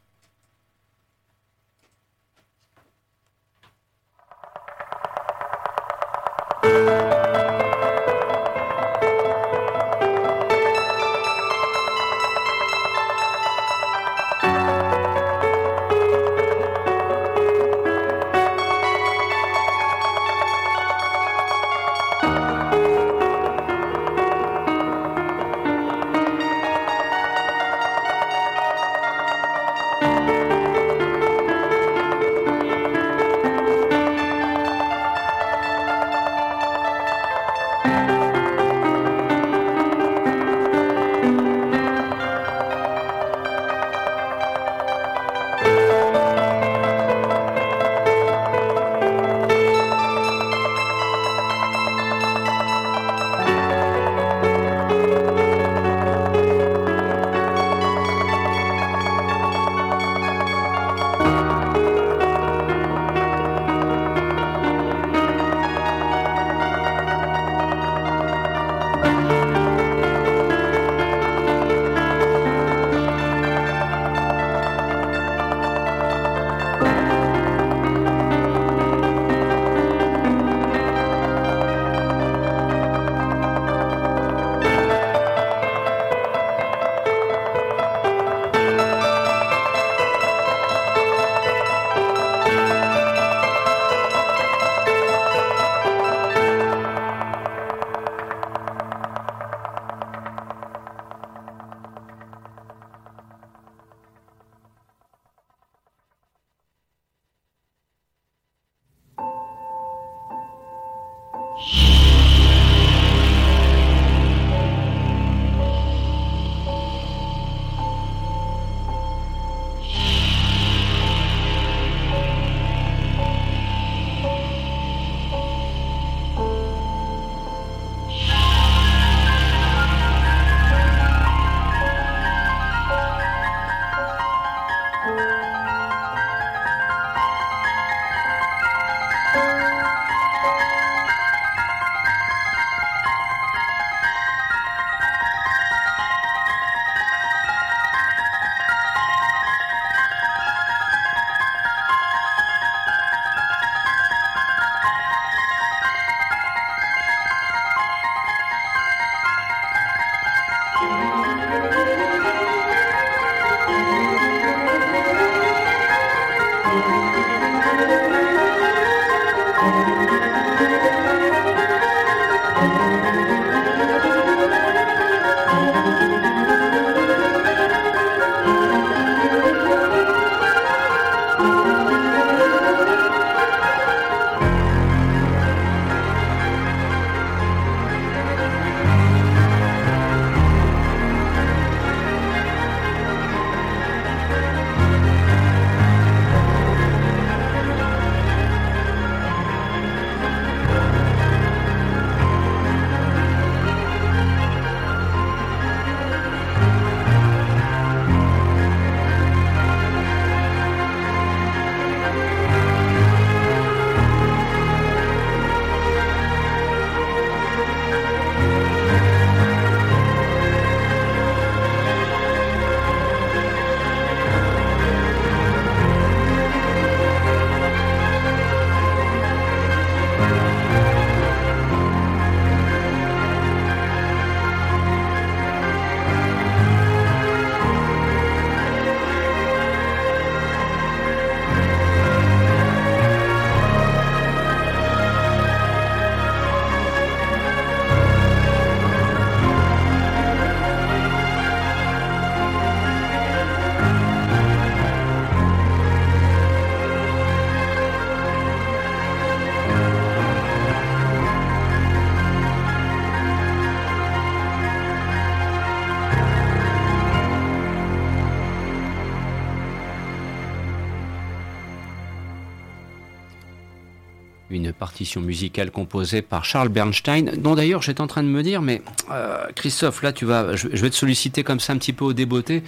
Partition 274.77 275.21
musicale 275.21 275.71
composée 275.71 276.21
par 276.21 276.45
Charles 276.45 276.69
Bernstein, 276.69 277.31
dont 277.37 277.55
d'ailleurs 277.55 277.81
j'étais 277.81 278.01
en 278.01 278.07
train 278.07 278.23
de 278.23 278.27
me 278.27 278.43
dire, 278.43 278.61
mais 278.61 278.81
euh, 279.11 279.45
Christophe, 279.55 280.01
là 280.01 280.13
tu 280.13 280.25
vas, 280.25 280.55
je, 280.55 280.67
vais 280.67 280.89
te 280.89 280.95
solliciter 280.95 281.43
comme 281.43 281.59
ça 281.59 281.73
un 281.73 281.77
petit 281.77 281.93
peu 281.93 282.05
au 282.05 282.13
débeauté. 282.13 282.63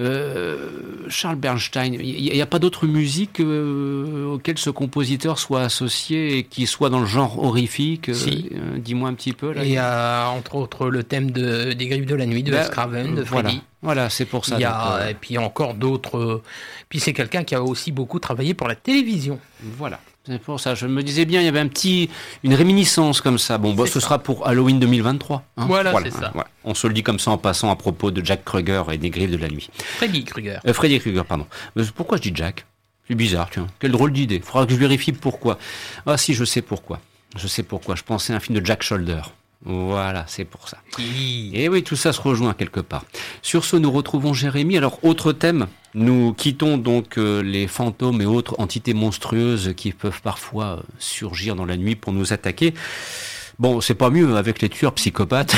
Euh, 0.00 1.06
Charles 1.08 1.36
Bernstein, 1.36 1.94
il 1.94 2.32
n'y 2.32 2.42
a, 2.42 2.46
pas 2.46 2.58
d'autre 2.58 2.84
musique 2.84 3.38
euh, 3.38 4.26
auquel 4.26 4.58
ce 4.58 4.68
compositeur 4.68 5.38
soit 5.38 5.62
associé 5.62 6.38
et 6.38 6.42
qui 6.42 6.66
soit 6.66 6.90
dans 6.90 6.98
le 6.98 7.06
genre 7.06 7.38
horrifique 7.38 8.12
si. 8.12 8.50
Dis-moi 8.78 9.08
un 9.08 9.14
petit 9.14 9.32
peu. 9.32 9.52
Là. 9.52 9.64
Il 9.64 9.70
y 9.70 9.78
a 9.78 10.28
entre 10.30 10.56
autres 10.56 10.88
le 10.88 11.04
thème 11.04 11.30
de, 11.30 11.74
des 11.74 11.86
Griffes 11.86 12.06
de 12.06 12.16
la 12.16 12.26
Nuit 12.26 12.42
de 12.42 12.50
bah, 12.50 12.64
Scraven, 12.64 13.14
de 13.14 13.22
Freddy. 13.22 13.62
Voilà, 13.82 14.10
c'est 14.10 14.24
pour 14.24 14.46
ça. 14.46 14.56
Il 14.56 14.62
y 14.62 14.64
a, 14.64 15.10
et 15.10 15.14
puis 15.14 15.38
encore 15.38 15.74
d'autres. 15.74 16.42
Puis 16.88 16.98
c'est 16.98 17.12
quelqu'un 17.12 17.44
qui 17.44 17.54
a 17.54 17.62
aussi 17.62 17.92
beaucoup 17.92 18.18
travaillé 18.18 18.52
pour 18.52 18.66
la 18.66 18.74
télévision. 18.74 19.38
Voilà. 19.62 20.00
C'est 20.26 20.38
pour 20.40 20.58
ça. 20.58 20.74
Je 20.74 20.86
me 20.86 21.02
disais 21.02 21.26
bien, 21.26 21.42
il 21.42 21.44
y 21.44 21.48
avait 21.48 21.60
un 21.60 21.68
petit, 21.68 22.08
une 22.42 22.54
réminiscence 22.54 23.20
comme 23.20 23.38
ça. 23.38 23.58
Bon, 23.58 23.74
bah, 23.74 23.84
ce 23.86 24.00
sera 24.00 24.18
pour 24.18 24.46
Halloween 24.46 24.80
2023. 24.80 25.42
Hein. 25.56 25.66
voilà, 25.66 25.92
c'est 26.02 26.10
ça. 26.10 26.32
On 26.64 26.74
se 26.74 26.86
le 26.86 26.94
dit 26.94 27.02
comme 27.02 27.18
ça 27.18 27.30
en 27.30 27.38
passant 27.38 27.70
à 27.70 27.76
propos 27.76 28.10
de 28.10 28.24
Jack 28.24 28.42
Kruger 28.44 28.82
et 28.90 28.96
des 28.96 29.10
griffes 29.10 29.30
de 29.30 29.36
la 29.36 29.48
nuit. 29.48 29.68
Freddy 29.76 30.24
Krueger. 30.24 30.60
Euh, 30.66 30.72
Freddy 30.72 30.98
Krueger, 30.98 31.26
pardon. 31.26 31.46
pourquoi 31.94 32.16
je 32.16 32.22
dis 32.22 32.32
Jack? 32.34 32.64
C'est 33.06 33.14
bizarre, 33.14 33.50
tiens. 33.52 33.66
Quelle 33.78 33.92
drôle 33.92 34.12
d'idée. 34.12 34.36
Il 34.36 34.42
faudra 34.42 34.64
que 34.64 34.72
je 34.72 34.78
vérifie 34.78 35.12
pourquoi. 35.12 35.58
Ah 36.06 36.16
si, 36.16 36.32
je 36.32 36.44
sais 36.44 36.62
pourquoi. 36.62 37.00
Je 37.36 37.46
sais 37.46 37.62
pourquoi. 37.62 37.94
Je 37.94 38.02
pensais 38.02 38.32
à 38.32 38.36
un 38.36 38.40
film 38.40 38.58
de 38.58 38.64
Jack 38.64 38.82
Shoulder. 38.82 39.20
Voilà, 39.64 40.24
c'est 40.26 40.44
pour 40.44 40.68
ça. 40.68 40.78
Et 40.98 41.68
oui, 41.68 41.82
tout 41.82 41.96
ça 41.96 42.12
se 42.12 42.20
rejoint 42.20 42.54
quelque 42.54 42.80
part. 42.80 43.04
Sur 43.42 43.64
ce, 43.64 43.76
nous 43.76 43.90
retrouvons 43.90 44.32
Jérémy. 44.32 44.76
Alors, 44.78 44.98
autre 45.02 45.32
thème, 45.32 45.66
nous 45.94 46.34
quittons 46.34 46.76
donc 46.76 47.18
euh, 47.18 47.42
les 47.42 47.66
fantômes 47.66 48.20
et 48.20 48.26
autres 48.26 48.56
entités 48.58 48.94
monstrueuses 48.94 49.74
qui 49.76 49.92
peuvent 49.92 50.20
parfois 50.22 50.64
euh, 50.64 50.82
surgir 50.98 51.54
dans 51.54 51.64
la 51.64 51.76
nuit 51.76 51.94
pour 51.94 52.12
nous 52.12 52.32
attaquer. 52.32 52.74
Bon, 53.60 53.80
c'est 53.80 53.94
pas 53.94 54.10
mieux 54.10 54.36
avec 54.36 54.60
les 54.60 54.68
tueurs 54.68 54.94
psychopathes. 54.94 55.54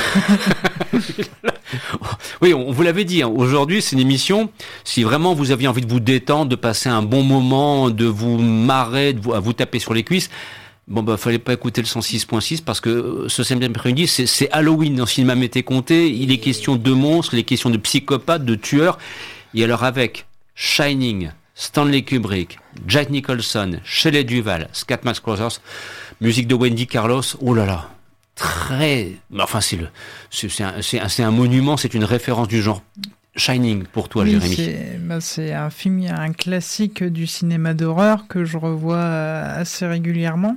oui, 2.42 2.52
on 2.52 2.70
vous 2.70 2.82
l'avait 2.82 3.04
dit, 3.04 3.22
hein. 3.22 3.28
aujourd'hui 3.28 3.80
c'est 3.80 3.96
une 3.96 4.02
émission, 4.02 4.50
si 4.84 5.02
vraiment 5.02 5.32
vous 5.32 5.50
aviez 5.50 5.66
envie 5.66 5.80
de 5.80 5.90
vous 5.90 6.00
détendre, 6.00 6.50
de 6.50 6.56
passer 6.56 6.90
un 6.90 7.00
bon 7.00 7.22
moment, 7.22 7.88
de 7.88 8.04
vous 8.04 8.36
marrer, 8.36 9.14
de 9.14 9.20
vous, 9.20 9.32
à 9.32 9.40
vous 9.40 9.54
taper 9.54 9.78
sur 9.78 9.94
les 9.94 10.04
cuisses, 10.04 10.28
Bon, 10.88 11.02
bah, 11.02 11.16
fallait 11.16 11.40
pas 11.40 11.52
écouter 11.52 11.80
le 11.80 11.88
106.6 11.88 12.62
parce 12.62 12.80
que 12.80 12.88
euh, 12.88 13.28
ce 13.28 13.42
samedi 13.42 13.66
après-midi, 13.66 14.06
c'est 14.06 14.48
Halloween 14.52 14.94
dans 14.94 15.06
cinéma 15.06 15.34
m'était 15.34 15.64
compté. 15.64 16.12
Il 16.12 16.30
est 16.30 16.38
question 16.38 16.76
de 16.76 16.92
monstres, 16.92 17.34
il 17.34 17.40
est 17.40 17.44
question 17.44 17.70
de 17.70 17.76
psychopathes, 17.76 18.44
de 18.44 18.54
tueurs. 18.54 18.96
Et 19.56 19.64
alors 19.64 19.84
avec 19.84 20.26
Shining, 20.54 21.30
Stanley 21.54 22.02
Kubrick, 22.02 22.58
Jack 22.86 23.08
Nicholson, 23.08 23.80
Shelley 23.84 24.22
Duval, 24.22 24.68
Scatman 24.72 25.14
Crothers, 25.14 25.62
musique 26.20 26.46
de 26.46 26.54
Wendy 26.54 26.86
Carlos, 26.86 27.22
oh 27.40 27.54
là 27.54 27.64
là, 27.64 27.88
très, 28.34 29.12
enfin 29.38 29.62
c'est 29.62 29.76
le, 29.76 29.88
c'est 30.30 30.62
un, 30.62 31.26
un, 31.26 31.30
monument, 31.30 31.78
c'est 31.78 31.94
une 31.94 32.04
référence 32.04 32.48
du 32.48 32.60
genre 32.60 32.82
Shining 33.34 33.84
pour 33.84 34.10
toi, 34.10 34.26
Jérémy. 34.26 34.74
bah, 35.00 35.20
C'est 35.22 35.52
un 35.52 35.70
film, 35.70 36.06
un 36.06 36.32
classique 36.32 37.02
du 37.02 37.26
cinéma 37.26 37.72
d'horreur 37.72 38.26
que 38.28 38.44
je 38.44 38.58
revois 38.58 38.96
euh, 38.96 39.60
assez 39.60 39.86
régulièrement 39.86 40.56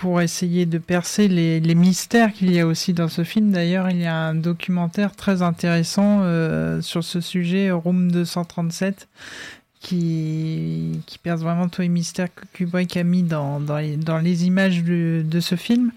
pour 0.00 0.20
essayer 0.20 0.64
de 0.64 0.78
percer 0.78 1.26
les, 1.28 1.74
mystères 1.74 2.32
qu'il 2.32 2.52
y 2.52 2.60
a 2.60 2.66
aussi 2.66 2.92
dans 2.92 3.08
ce 3.08 3.24
film. 3.24 3.50
D'ailleurs, 3.50 3.90
il 3.90 3.98
y 3.98 4.06
a 4.06 4.14
un 4.14 4.34
documentaire 4.34 5.16
très 5.16 5.42
intéressant 5.42 6.20
euh, 6.22 6.80
sur 6.80 7.02
ce 7.02 7.20
sujet, 7.20 7.70
Room 7.70 8.10
237, 8.12 9.08
qui, 9.80 11.00
qui 11.06 11.18
perce 11.18 11.40
vraiment 11.42 11.68
tous 11.68 11.82
les 11.82 11.88
mystères 11.88 12.28
que 12.34 12.44
Kubrick 12.52 12.96
a 12.96 13.04
mis 13.04 13.22
dans, 13.22 13.60
dans, 13.60 13.78
les, 13.78 13.96
dans 13.96 14.18
les 14.18 14.44
images 14.44 14.82
de, 14.82 15.22
de 15.24 15.40
ce 15.40 15.54
film. 15.54 15.92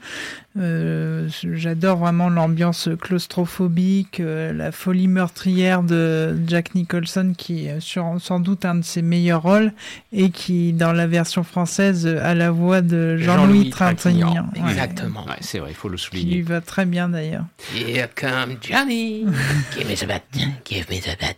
Euh, 0.59 1.29
J'adore 1.53 1.97
vraiment 1.97 2.29
l'ambiance 2.29 2.89
claustrophobique, 3.01 4.19
euh, 4.19 4.51
la 4.53 4.71
folie 4.71 5.07
meurtrière 5.07 5.81
de 5.81 6.37
Jack 6.45 6.75
Nicholson, 6.75 7.33
qui 7.37 7.67
est 7.67 7.79
sur, 7.79 8.15
sans 8.19 8.39
doute 8.39 8.65
un 8.65 8.75
de 8.75 8.83
ses 8.83 9.01
meilleurs 9.01 9.41
rôles, 9.43 9.71
et 10.11 10.29
qui, 10.29 10.73
dans 10.73 10.91
la 10.91 11.07
version 11.07 11.43
française, 11.43 12.05
a 12.05 12.35
la 12.35 12.51
voix 12.51 12.81
de 12.81 13.17
Jean-Louis 13.17 13.65
Jean 13.65 13.69
Trintignant. 13.71 14.49
Exactement. 14.55 15.23
Ouais, 15.25 15.37
C'est 15.39 15.59
vrai, 15.59 15.71
il 15.71 15.75
faut 15.75 15.89
le 15.89 15.97
souligner. 15.97 16.37
Il 16.37 16.43
va 16.43 16.61
très 16.61 16.85
bien 16.85 17.09
d'ailleurs. 17.09 17.45
Here 17.73 18.09
come 18.13 18.57
Johnny, 18.61 19.25
give 19.77 19.89
me 19.89 19.95
the 19.95 20.05
bat, 20.05 20.21
give 20.65 20.89
me 20.89 20.99
the 20.99 21.17
bat. 21.19 21.37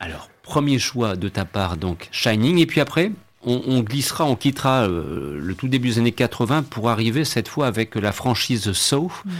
Alors, 0.00 0.28
Premier 0.44 0.78
choix 0.78 1.16
de 1.16 1.28
ta 1.28 1.44
part, 1.44 1.76
donc 1.76 2.08
Shining. 2.12 2.58
Et 2.58 2.66
puis 2.66 2.80
après, 2.80 3.10
on, 3.46 3.80
glissera, 3.80 4.24
on 4.24 4.36
quittera 4.36 4.88
euh, 4.88 5.38
le 5.38 5.54
tout 5.54 5.68
début 5.68 5.88
des 5.88 5.98
années 5.98 6.12
80 6.12 6.62
pour 6.62 6.88
arriver 6.88 7.24
cette 7.24 7.48
fois 7.48 7.66
avec 7.66 7.94
la 7.94 8.12
franchise 8.12 8.72
Saw. 8.72 9.10
Mm. 9.24 9.30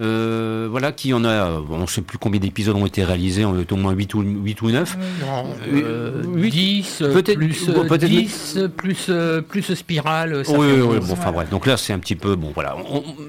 Euh, 0.00 0.66
voilà, 0.70 0.92
qui 0.92 1.12
en 1.12 1.24
a, 1.24 1.60
on 1.68 1.78
ne 1.78 1.86
sait 1.86 2.00
plus 2.00 2.16
combien 2.16 2.40
d'épisodes 2.40 2.74
ont 2.74 2.86
été 2.86 3.04
réalisés, 3.04 3.44
on 3.44 3.58
est 3.58 3.70
au 3.70 3.76
moins 3.76 3.92
8 3.92 4.14
ou, 4.14 4.22
8 4.22 4.62
ou 4.62 4.70
9. 4.70 4.98
Non, 5.20 6.36
10, 6.36 7.02
peut-être 7.12 7.38
plus, 7.38 7.66
peut 7.66 7.98
10, 7.98 8.58
plus, 8.76 9.10
plus 9.48 9.74
spirale. 9.74 10.42
oui, 10.48 10.68
oui, 10.80 10.98
bon, 11.00 11.12
enfin 11.12 11.32
bref. 11.32 11.50
Donc 11.50 11.66
là, 11.66 11.76
c'est 11.76 11.92
un 11.92 11.98
petit 11.98 12.16
peu, 12.16 12.34
bon, 12.34 12.52
voilà. 12.54 12.76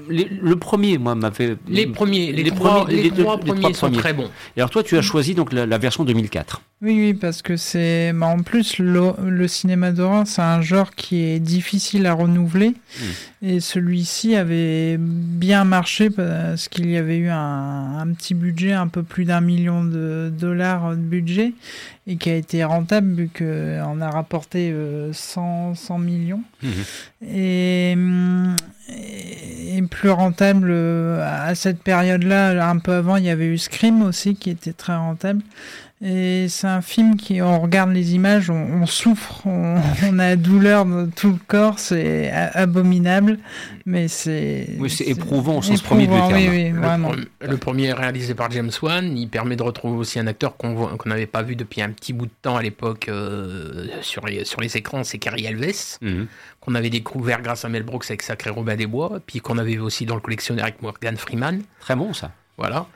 le 0.08 0.54
premier, 0.56 0.96
moi, 0.96 1.14
m'avait. 1.14 1.56
Les 1.68 1.86
premiers, 1.86 2.32
les, 2.32 2.50
trois, 2.50 2.84
premiers, 2.84 3.02
les, 3.02 3.10
trois 3.10 3.38
premiers 3.38 3.74
sont 3.74 3.90
très 3.90 4.14
bons. 4.14 4.30
Et 4.56 4.60
alors, 4.60 4.70
toi, 4.70 4.82
tu 4.82 4.96
as 4.96 5.02
choisi 5.02 5.34
donc 5.34 5.52
la, 5.52 5.78
version 5.78 6.04
2004. 6.04 6.62
Oui, 6.80 6.94
oui, 6.96 7.14
parce 7.14 7.42
que 7.42 7.56
c'est. 7.56 8.12
Bah, 8.14 8.26
en 8.26 8.42
plus, 8.42 8.78
le, 8.78 9.12
le 9.22 9.48
cinéma 9.48 9.92
d'horreur, 9.92 10.26
c'est 10.26 10.42
un 10.42 10.62
genre 10.62 10.90
qui 10.94 11.22
est 11.22 11.38
difficile 11.38 12.06
à 12.06 12.14
renouveler. 12.14 12.74
Hmm. 12.98 13.04
Et 13.44 13.58
celui-ci 13.58 14.36
avait 14.36 14.96
bien 14.98 15.64
marché 15.64 16.10
parce 16.10 16.68
qu'il 16.68 16.88
y 16.88 16.96
avait 16.96 17.18
eu 17.18 17.28
un, 17.28 18.06
petit 18.16 18.34
budget, 18.34 18.72
un 18.72 18.86
peu 18.86 19.02
plus 19.02 19.24
d'un 19.24 19.40
million 19.40 19.82
de 19.82 20.32
dollars 20.32 20.92
de 20.92 21.00
budget, 21.00 21.52
et 22.06 22.16
qui 22.16 22.30
a 22.30 22.36
été 22.36 22.62
rentable 22.62 23.12
vu 23.14 23.30
qu'on 23.36 24.00
a 24.00 24.10
rapporté 24.10 24.72
100, 25.12 25.70
euh, 25.72 25.74
100 25.74 25.98
millions. 25.98 26.42
Hmm. 26.62 26.68
Et, 27.28 27.96
et, 29.76 29.82
plus 29.90 30.10
rentable 30.10 30.68
euh, 30.70 31.48
à 31.48 31.56
cette 31.56 31.82
période-là, 31.82 32.70
un 32.70 32.78
peu 32.78 32.92
avant, 32.92 33.16
il 33.16 33.24
y 33.24 33.30
avait 33.30 33.46
eu 33.46 33.58
Scream 33.58 34.02
aussi 34.02 34.36
qui 34.36 34.50
était 34.50 34.72
très 34.72 34.94
rentable. 34.94 35.42
Et 36.04 36.48
c'est 36.48 36.66
un 36.66 36.82
film 36.82 37.16
qui, 37.16 37.40
on 37.42 37.60
regarde 37.60 37.92
les 37.92 38.16
images, 38.16 38.50
on, 38.50 38.86
souffre, 38.86 39.46
on, 39.46 39.76
a 40.02 40.10
la 40.10 40.34
douleur 40.34 40.84
dans 40.84 41.08
tout 41.08 41.30
le 41.30 41.38
corps, 41.46 41.78
c'est 41.78 42.28
abominable, 42.30 43.38
mais 43.86 44.08
c'est. 44.08 44.66
Oui, 44.78 44.90
c'est 44.90 45.04
éprouvant 45.04 45.58
au 45.58 45.62
sens 45.62 45.80
premier 45.80 46.08
du 46.08 46.12
terme. 46.12 46.32
Oui, 46.32 46.70
le, 46.70 47.48
le, 47.48 47.56
premier 47.56 47.86
est 47.86 47.92
réalisé 47.92 48.34
par 48.34 48.50
James 48.50 48.72
Wan, 48.82 49.16
il 49.16 49.28
permet 49.28 49.54
de 49.54 49.62
retrouver 49.62 49.96
aussi 49.96 50.18
un 50.18 50.26
acteur 50.26 50.56
qu'on 50.56 50.98
n'avait 51.06 51.26
pas 51.26 51.42
vu 51.42 51.54
depuis 51.54 51.82
un 51.82 51.90
petit 51.90 52.12
bout 52.12 52.26
de 52.26 52.32
temps 52.42 52.56
à 52.56 52.62
l'époque 52.62 53.08
euh, 53.08 53.86
sur, 54.00 54.26
les, 54.26 54.44
sur 54.44 54.60
les 54.60 54.76
écrans, 54.76 55.04
c'est 55.04 55.18
Carrie 55.18 55.46
Alves, 55.46 55.98
mhm. 56.00 56.26
qu'on 56.60 56.74
avait 56.74 56.90
découvert 56.90 57.42
grâce 57.42 57.64
à 57.64 57.68
Mel 57.68 57.84
Brooks 57.84 58.06
avec 58.08 58.22
Sacré 58.22 58.50
Robin 58.50 58.74
des 58.74 58.88
Bois, 58.88 59.20
puis 59.24 59.38
qu'on 59.38 59.56
avait 59.56 59.74
vu 59.74 59.80
aussi 59.80 60.04
dans 60.04 60.16
le 60.16 60.20
collectionneur 60.20 60.64
avec 60.64 60.82
Morgan 60.82 61.16
Freeman. 61.16 61.62
Très 61.78 61.94
bon 61.94 62.12
ça. 62.12 62.32
Voilà. 62.58 62.86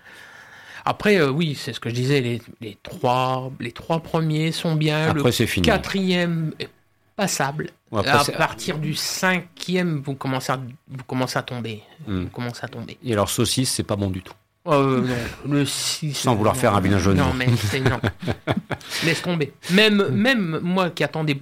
Après, 0.86 1.16
euh, 1.16 1.30
oui, 1.30 1.56
c'est 1.60 1.72
ce 1.72 1.80
que 1.80 1.90
je 1.90 1.94
disais, 1.96 2.20
les, 2.20 2.40
les, 2.60 2.78
trois, 2.80 3.50
les 3.58 3.72
trois 3.72 3.98
premiers 3.98 4.52
sont 4.52 4.76
bien. 4.76 5.10
Après, 5.10 5.32
c'est 5.32 5.48
fini. 5.48 5.66
quatrième 5.66 6.52
est 6.60 6.68
passable. 7.16 7.70
à 7.92 8.24
partir 8.38 8.78
du 8.78 8.94
cinquième, 8.94 10.00
vous 10.04 10.14
commencez 10.14 10.52
à, 10.52 10.60
vous 10.88 11.04
commencez 11.04 11.38
à 11.38 11.42
tomber. 11.42 11.82
Hmm. 12.06 12.22
Vous 12.22 12.28
commencez 12.28 12.64
à 12.64 12.68
tomber. 12.68 12.98
Et 13.04 13.12
alors, 13.12 13.28
saucisse, 13.28 13.72
c'est 13.72 13.82
pas 13.82 13.96
bon 13.96 14.10
du 14.10 14.22
tout. 14.22 14.32
Euh, 14.68 15.00
non, 15.00 15.52
le 15.52 15.64
6. 15.66 16.14
Sans 16.14 16.36
vouloir 16.36 16.56
faire 16.56 16.76
un 16.76 16.80
bilan 16.80 17.00
jaune. 17.00 17.16
Non, 17.16 17.32
mais 17.34 17.48
c'est 17.56 17.80
non. 17.80 18.00
Laisse 19.04 19.22
tomber. 19.22 19.52
Même, 19.72 20.06
même 20.10 20.60
moi 20.62 20.90
qui 20.90 21.02
attendais 21.02 21.40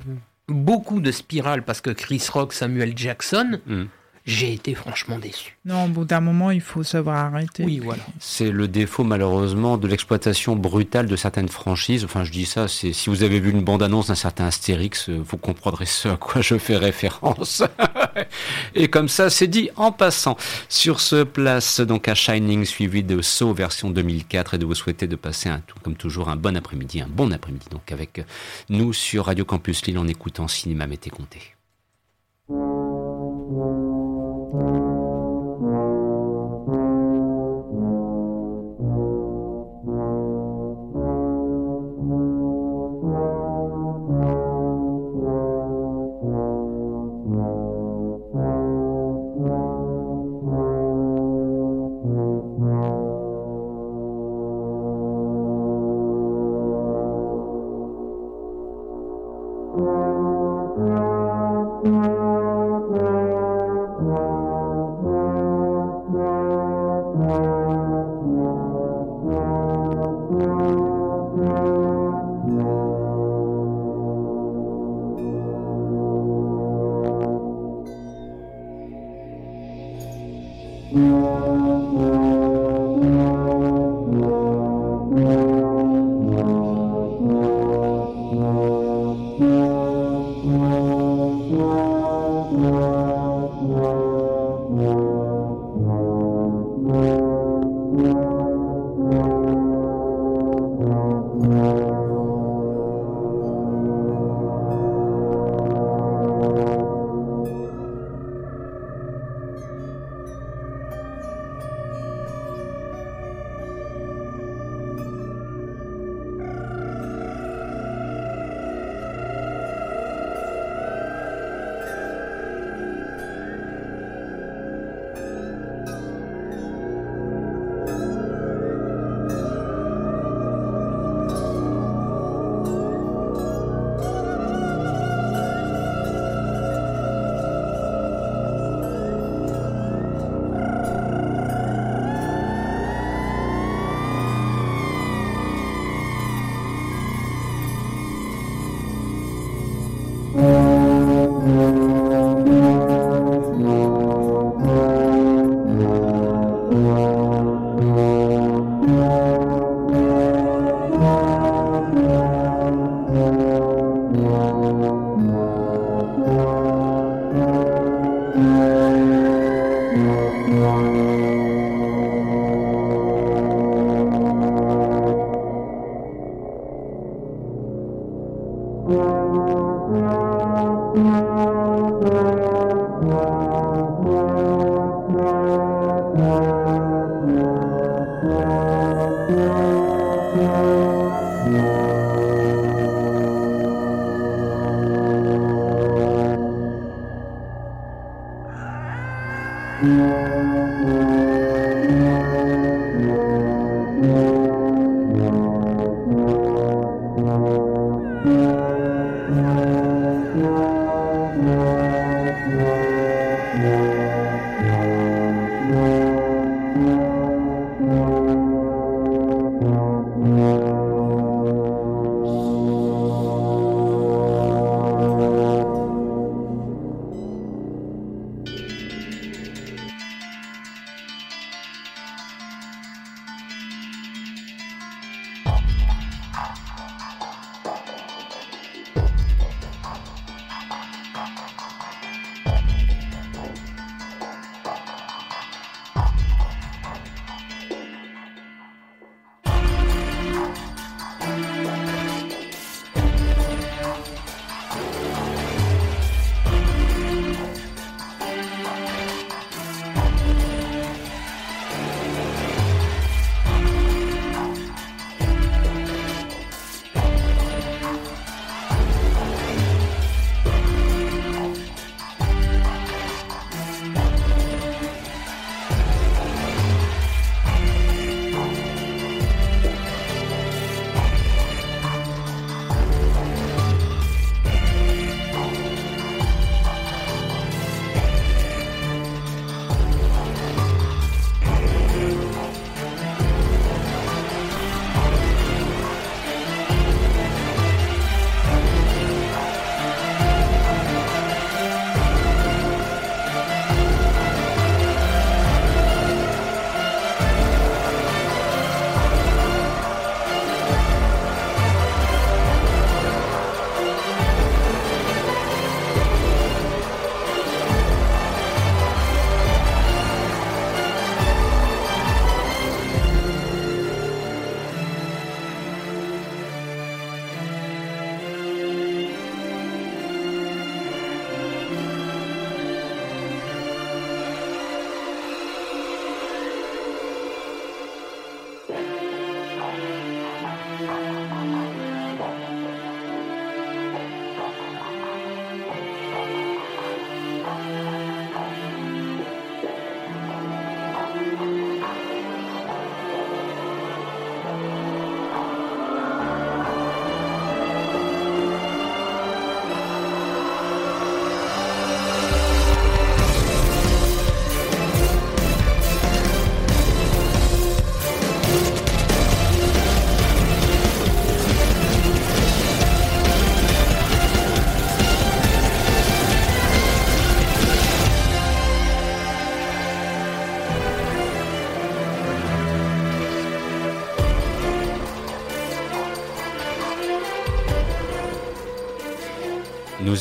beaucoup 0.48 1.00
de 1.00 1.12
spirale 1.12 1.64
parce 1.64 1.82
que 1.82 1.90
Chris 1.90 2.24
Rock, 2.32 2.54
Samuel 2.54 2.96
Jackson, 2.96 3.60
hmm 3.66 3.84
j'ai 4.24 4.54
été 4.54 4.74
franchement 4.74 5.18
déçu. 5.18 5.58
Non, 5.66 5.84
au 5.84 5.88
bout 5.88 6.06
d'un 6.06 6.20
moment, 6.20 6.50
il 6.50 6.62
faut 6.62 6.82
savoir 6.82 7.16
arrêter. 7.16 7.62
Oui, 7.62 7.78
voilà. 7.78 8.02
C'est 8.20 8.50
le 8.50 8.68
défaut, 8.68 9.04
malheureusement, 9.04 9.76
de 9.76 9.86
l'exploitation 9.86 10.56
brutale 10.56 11.06
de 11.06 11.16
certaines 11.16 11.50
franchises. 11.50 12.04
Enfin, 12.04 12.24
je 12.24 12.30
dis 12.30 12.46
ça, 12.46 12.66
c'est 12.66 12.94
si 12.94 13.10
vous 13.10 13.22
avez 13.22 13.38
vu 13.38 13.50
une 13.50 13.62
bande-annonce 13.62 14.06
d'un 14.06 14.14
certain 14.14 14.46
Astérix, 14.46 15.10
euh, 15.10 15.22
vous 15.22 15.36
comprendrez 15.36 15.84
ce 15.84 16.08
à 16.08 16.16
quoi 16.16 16.40
je 16.40 16.56
fais 16.56 16.78
référence. 16.78 17.62
Et 18.74 18.88
comme 18.88 19.08
ça, 19.08 19.28
c'est 19.28 19.46
dit 19.46 19.68
en 19.76 19.92
passant. 19.92 20.38
Sur 20.70 21.00
ce, 21.00 21.22
place 21.22 21.80
donc 21.80 22.08
à 22.08 22.14
Shining, 22.14 22.64
suivi 22.64 23.02
de 23.02 23.20
Saw 23.20 23.52
version 23.52 23.90
2004, 23.90 24.54
et 24.54 24.58
de 24.58 24.64
vous 24.64 24.74
souhaiter 24.74 25.06
de 25.06 25.16
passer, 25.16 25.50
un, 25.50 25.60
comme 25.82 25.96
toujours, 25.96 26.30
un 26.30 26.36
bon 26.36 26.56
après-midi, 26.56 27.02
un 27.02 27.08
bon 27.08 27.30
après-midi, 27.30 27.66
donc 27.70 27.92
avec 27.92 28.24
nous 28.70 28.94
sur 28.94 29.26
Radio 29.26 29.44
Campus 29.44 29.84
Lille 29.84 29.98
en 29.98 30.08
écoutant 30.08 30.48
Cinéma 30.48 30.86
Mété 30.86 31.10
Comté. 31.10 31.54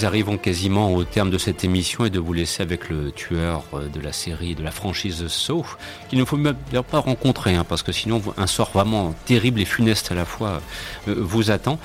Nous 0.04 0.08
arrivons 0.08 0.38
quasiment 0.38 0.94
au 0.94 1.06
terme 1.06 1.30
de 1.30 1.38
cette 1.38 1.64
émission 1.64 2.04
et 2.04 2.10
de 2.10 2.20
vous 2.20 2.34
laisser 2.34 2.62
avec 2.62 2.90
le 2.90 3.14
tueur 3.14 3.64
euh, 3.74 3.88
de 3.88 4.02
la 4.02 4.12
série, 4.12 4.54
de 4.54 4.62
la 4.62 4.72
franchise 4.72 5.28
Saw, 5.30 5.64
qu'il 6.10 6.20
ne 6.20 6.26
faut 6.26 6.36
même 6.36 6.58
pas 6.92 7.00
rencontrer, 7.00 7.56
hein, 7.56 7.66
parce 7.68 7.84
que 7.84 7.94
sinon 7.94 8.22
un 8.36 8.48
sort 8.48 8.72
vraiment 8.74 9.16
terrible 9.26 9.62
et 9.62 9.66
funeste 9.66 10.12
à 10.12 10.16
la 10.16 10.26
fois 10.26 10.62
euh, 11.08 11.16
vous 11.18 11.52
attend. 11.52 11.80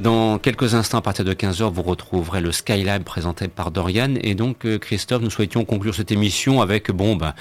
Dans 0.00 0.38
quelques 0.38 0.74
instants, 0.74 0.98
à 0.98 1.02
partir 1.02 1.24
de 1.24 1.32
15h, 1.34 1.72
vous 1.72 1.82
retrouverez 1.82 2.40
le 2.40 2.50
Skylab 2.50 3.04
présenté 3.04 3.46
par 3.46 3.70
Dorian. 3.70 4.14
Et 4.22 4.34
donc, 4.34 4.66
euh, 4.66 4.76
Christophe, 4.76 5.22
nous 5.22 5.30
souhaitions 5.30 5.64
conclure 5.64 5.94
cette 5.94 6.10
émission 6.10 6.60
avec, 6.60 6.90
bon, 6.90 7.14
ben, 7.14 7.32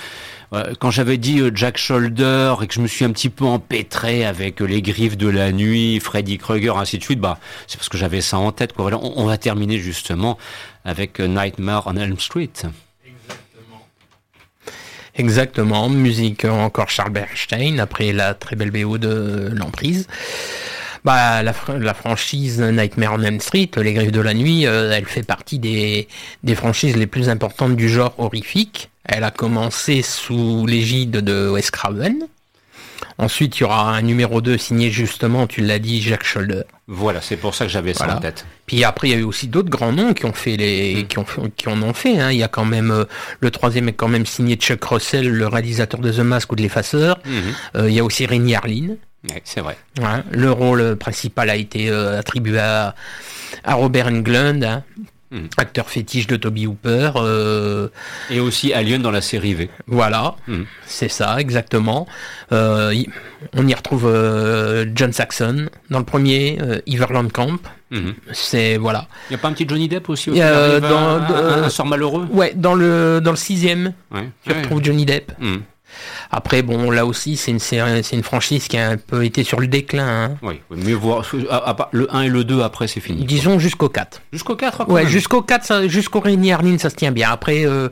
quand 0.80 0.92
j'avais 0.92 1.18
dit 1.18 1.40
euh, 1.40 1.50
Jack 1.54 1.78
Shoulder 1.80 2.54
et 2.62 2.68
que 2.68 2.74
je 2.76 2.80
me 2.80 2.86
suis 2.86 3.06
un 3.06 3.12
petit 3.12 3.30
peu 3.30 3.46
empêtré 3.46 4.24
avec 4.24 4.62
euh, 4.62 4.66
les 4.66 4.84
griffes 4.84 5.18
de 5.18 5.28
la 5.30 5.52
nuit, 5.52 6.00
Freddy 6.00 6.38
Krueger, 6.38 6.78
ainsi 6.78 7.00
de 7.00 7.04
suite, 7.04 7.20
bah, 7.20 7.40
c'est 7.66 7.78
parce 7.78 7.90
que 7.90 7.98
j'avais 7.98 8.22
ça 8.22 8.38
en 8.38 8.52
tête, 8.52 8.74
quoi. 8.74 8.92
On, 8.94 9.14
on 9.16 9.26
va 9.26 9.40
terminer 9.40 9.80
justement 9.80 10.38
avec 10.86 11.20
Nightmare 11.20 11.88
on 11.88 11.96
Elm 11.96 12.20
Street. 12.20 12.52
Exactement. 13.04 13.88
Exactement. 15.16 15.90
Musique 15.90 16.46
encore 16.46 16.92
Charles 16.92 17.14
Bernstein 17.14 17.80
après 17.80 18.14
la 18.14 18.36
très 18.36 18.56
belle 18.56 18.70
BO 18.70 19.00
de 19.00 19.50
l'emprise. 19.56 20.08
Bah, 21.06 21.44
la, 21.44 21.54
la, 21.80 21.94
franchise 21.94 22.62
Nightmare 22.62 23.14
on 23.14 23.22
Elm 23.22 23.42
Street, 23.42 23.70
Les 23.76 23.94
Griffes 23.94 24.12
de 24.12 24.22
la 24.22 24.34
Nuit, 24.34 24.66
euh, 24.66 24.92
elle 24.94 25.06
fait 25.06 25.24
partie 25.24 25.60
des, 25.60 26.08
des 26.44 26.56
franchises 26.56 26.96
les 26.96 27.08
plus 27.08 27.28
importantes 27.28 27.76
du 27.76 27.90
genre 27.90 28.14
horrifique. 28.18 28.90
Elle 29.04 29.26
a 29.26 29.32
commencé 29.32 30.02
sous 30.02 30.66
l'égide 30.66 31.12
de 31.12 31.50
Wes 31.50 31.72
Craven. 31.72 32.28
Ensuite, 33.18 33.58
il 33.58 33.62
y 33.62 33.64
aura 33.66 33.92
un 33.92 34.02
numéro 34.02 34.42
2 34.42 34.58
signé 34.58 34.90
justement, 34.90 35.46
tu 35.46 35.62
l'as 35.62 35.80
dit, 35.80 36.02
Jacques 36.02 36.24
Scholder. 36.24 36.64
Voilà, 36.88 37.22
c'est 37.22 37.38
pour 37.38 37.54
ça 37.54 37.66
que 37.66 37.72
j'avais 37.72 37.94
ça 37.94 38.16
en 38.16 38.20
tête. 38.20 38.46
Puis 38.66 38.84
après, 38.84 39.10
il 39.10 39.12
y 39.12 39.14
a 39.14 39.18
eu 39.18 39.24
aussi 39.24 39.48
d'autres 39.48 39.70
grands 39.70 39.92
noms 39.92 40.14
qui 40.14 40.26
ont 40.26 40.34
fait 40.34 40.58
les, 40.58 41.04
mm. 41.04 41.08
qui, 41.08 41.20
ont, 41.20 41.26
qui 41.56 41.70
en 41.70 41.82
ont 41.82 41.94
fait. 41.94 42.20
Hein. 42.20 42.32
Il 42.32 42.38
y 42.38 42.44
a 42.44 42.48
quand 42.48 42.66
même 42.66 42.92
euh, 42.92 43.06
le 43.40 43.52
troisième 43.52 43.90
est 43.90 43.94
quand 43.94 44.08
même 44.08 44.26
signé 44.26 44.56
Chuck 44.56 44.84
Russell, 44.84 45.30
le 45.30 45.48
réalisateur 45.48 46.00
de 46.00 46.12
The 46.12 46.20
Mask 46.20 46.52
ou 46.52 46.56
de 46.56 46.62
l'Effaceur. 46.62 47.20
Mm-hmm. 47.20 47.78
Euh, 47.78 47.90
il 47.90 47.96
y 47.96 48.00
a 48.00 48.04
aussi 48.04 48.26
Rémi 48.26 48.56
C'est 49.44 49.62
vrai. 49.62 49.78
le 50.32 50.52
rôle 50.52 50.96
principal 50.96 51.50
a 51.50 51.56
été 51.56 51.90
euh, 51.90 52.20
attribué 52.20 52.60
à, 52.60 52.96
Robert 53.66 54.08
Englund, 54.08 54.64
hein, 54.64 54.84
hmm. 55.32 55.46
acteur 55.58 55.90
fétiche 55.90 56.28
de 56.28 56.36
Toby 56.36 56.68
Hooper. 56.68 57.12
Euh, 57.16 57.88
Et 58.30 58.40
aussi 58.40 58.74
Alien 58.74 59.02
dans 59.02 59.12
la 59.12 59.22
série 59.22 59.54
V. 59.54 59.70
Voilà, 59.88 60.36
hmm. 60.48 60.64
c'est 60.86 61.10
ça, 61.10 61.40
exactement. 61.40 62.08
Euh, 62.52 62.94
on 63.56 63.68
y 63.68 63.74
retrouve 63.74 64.12
John 64.94 65.14
Saxon 65.14 65.70
dans 65.90 66.00
le 66.00 66.06
premier, 66.06 66.58
Everland 66.86 67.32
Camp. 67.32 67.60
Hmm. 67.92 68.12
C'est 68.34 68.78
voilà. 68.78 69.08
Il 69.30 69.34
n'y 69.34 69.36
a 69.36 69.40
pas 69.40 69.48
un 69.48 69.54
petit 69.54 69.68
Johnny 69.68 69.88
Depp 69.88 70.10
aussi, 70.10 70.32
un, 70.42 71.70
sort 71.70 71.86
malheureux? 71.86 72.28
Ouais, 72.32 72.54
dans 72.56 72.74
le 72.74 73.22
dans 73.24 73.32
le 73.32 73.38
sixième, 73.38 73.94
tu 74.44 74.52
retrouves 74.52 74.84
Johnny 74.84 75.06
Depp. 75.06 75.32
Après, 76.32 76.62
bon, 76.62 76.92
là 76.92 77.06
aussi, 77.06 77.38
c'est 77.38 77.52
une, 77.52 77.60
c'est 77.60 78.12
une 78.14 78.24
franchise 78.24 78.68
qui 78.68 78.78
a 78.78 78.90
un 78.90 78.98
peu 78.98 79.24
été 79.26 79.44
sur 79.44 79.60
le 79.60 79.68
déclin. 79.68 80.08
Hein. 80.08 80.38
Oui, 80.42 80.62
mieux 80.72 80.96
voir. 80.96 81.26
Le 81.92 82.14
1 82.14 82.22
et 82.22 82.30
le 82.30 82.44
2, 82.44 82.62
après, 82.62 82.88
c'est 82.88 83.00
fini. 83.00 83.26
Disons 83.26 83.60
jusqu'au 83.60 83.90
4. 83.90 84.22
Jusqu'au 84.32 84.56
4, 84.56 84.90
Ouais, 84.90 85.08
jusqu'au 85.08 85.42
4, 85.42 85.88
jusqu'au 85.88 86.20
Réunion 86.20 86.56
Arline, 86.56 86.80
ça 86.80 86.90
se 86.90 86.96
tient 86.96 87.12
bien. 87.12 87.30
Après, 87.32 87.66
euh, 87.66 87.90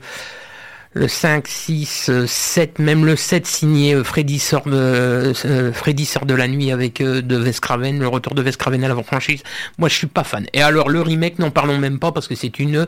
le 0.94 1.08
5, 1.08 1.46
6, 1.46 2.10
7, 2.26 2.78
même 2.78 3.06
le 3.06 3.16
7 3.16 3.46
signé 3.46 4.02
Freddy 4.04 4.38
sort 4.38 4.64
de, 4.66 5.32
Freddy 5.72 6.04
sort 6.04 6.26
de 6.26 6.34
la 6.34 6.48
nuit 6.48 6.70
avec 6.70 7.02
de 7.02 7.36
Vescraven, 7.36 7.98
le 7.98 8.08
retour 8.08 8.34
de 8.34 8.42
Vescraven 8.42 8.84
à 8.84 8.88
la 8.88 9.02
franchise. 9.02 9.42
Moi, 9.78 9.88
je 9.88 9.94
suis 9.94 10.06
pas 10.06 10.24
fan. 10.24 10.46
Et 10.52 10.62
alors, 10.62 10.90
le 10.90 11.00
remake, 11.00 11.38
n'en 11.38 11.50
parlons 11.50 11.78
même 11.78 11.98
pas 11.98 12.12
parce 12.12 12.28
que 12.28 12.34
c'est 12.34 12.58
une 12.58 12.86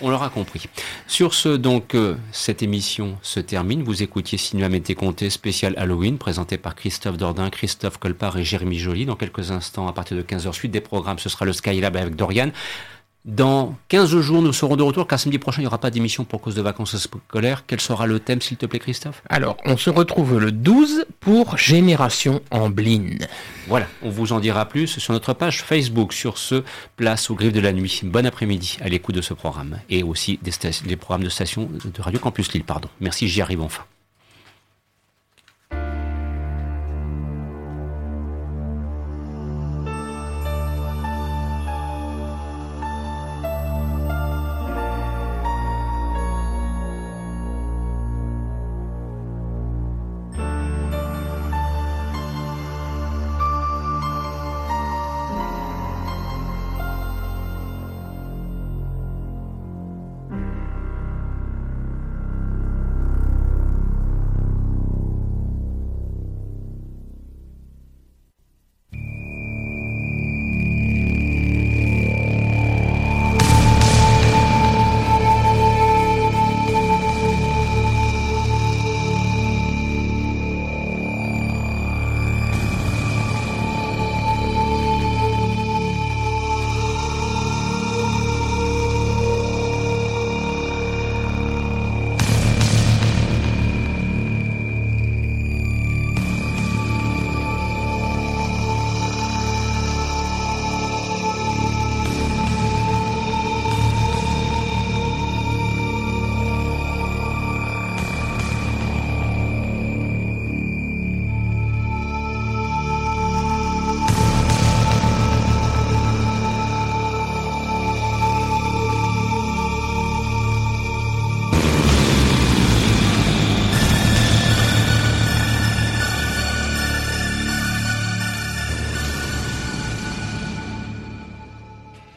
on 0.00 0.10
l'aura 0.10 0.30
compris. 0.30 0.68
Sur 1.06 1.34
ce, 1.34 1.48
donc, 1.48 1.94
euh, 1.94 2.16
cette 2.32 2.62
émission 2.62 3.18
se 3.22 3.40
termine. 3.40 3.82
Vous 3.82 4.02
écoutiez 4.02 4.38
Cinéma 4.38 4.68
Mété 4.68 4.94
Comté 4.94 5.30
spécial 5.30 5.74
Halloween, 5.76 6.18
présenté 6.18 6.58
par 6.58 6.74
Christophe 6.74 7.16
Dordain, 7.16 7.50
Christophe 7.50 7.98
Colpart 7.98 8.36
et 8.36 8.44
Jérémy 8.44 8.78
Joly. 8.78 9.06
Dans 9.06 9.16
quelques 9.16 9.50
instants, 9.50 9.88
à 9.88 9.92
partir 9.92 10.16
de 10.16 10.22
15h 10.22 10.52
suite 10.52 10.72
des 10.72 10.80
programmes, 10.80 11.18
ce 11.18 11.28
sera 11.28 11.44
le 11.44 11.52
Skylab 11.52 11.96
avec 11.96 12.16
Dorian. 12.16 12.50
Dans 13.26 13.76
15 13.88 14.18
jours, 14.20 14.40
nous 14.40 14.54
serons 14.54 14.76
de 14.76 14.82
retour, 14.82 15.06
car 15.06 15.20
samedi 15.20 15.38
prochain, 15.38 15.60
il 15.60 15.64
n'y 15.64 15.66
aura 15.66 15.76
pas 15.76 15.90
d'émission 15.90 16.24
pour 16.24 16.40
cause 16.40 16.54
de 16.54 16.62
vacances 16.62 16.96
scolaires. 16.96 17.64
Quel 17.66 17.78
sera 17.78 18.06
le 18.06 18.18
thème, 18.18 18.40
s'il 18.40 18.56
te 18.56 18.64
plaît, 18.64 18.78
Christophe? 18.78 19.22
Alors, 19.28 19.58
on 19.66 19.76
se 19.76 19.90
retrouve 19.90 20.38
le 20.38 20.50
12 20.50 21.04
pour 21.20 21.58
Génération 21.58 22.40
Amblin. 22.50 23.18
Voilà, 23.68 23.86
on 24.02 24.08
vous 24.08 24.32
en 24.32 24.40
dira 24.40 24.64
plus 24.64 24.86
sur 24.86 25.12
notre 25.12 25.34
page 25.34 25.62
Facebook. 25.62 26.14
Sur 26.14 26.38
ce, 26.38 26.64
place 26.96 27.28
au 27.28 27.34
griffe 27.34 27.52
de 27.52 27.60
la 27.60 27.74
nuit. 27.74 28.00
Bon 28.04 28.24
après-midi 28.24 28.78
à 28.80 28.88
l'écoute 28.88 29.14
de 29.14 29.20
ce 29.20 29.34
programme. 29.34 29.78
Et 29.90 30.02
aussi 30.02 30.38
des, 30.42 30.52
des 30.86 30.96
programmes 30.96 31.24
de 31.24 31.28
station 31.28 31.68
de 31.84 32.02
Radio 32.02 32.18
Campus 32.20 32.50
Lille, 32.54 32.64
pardon. 32.64 32.88
Merci, 33.00 33.28
j'y 33.28 33.42
arrive 33.42 33.60
enfin. 33.60 33.84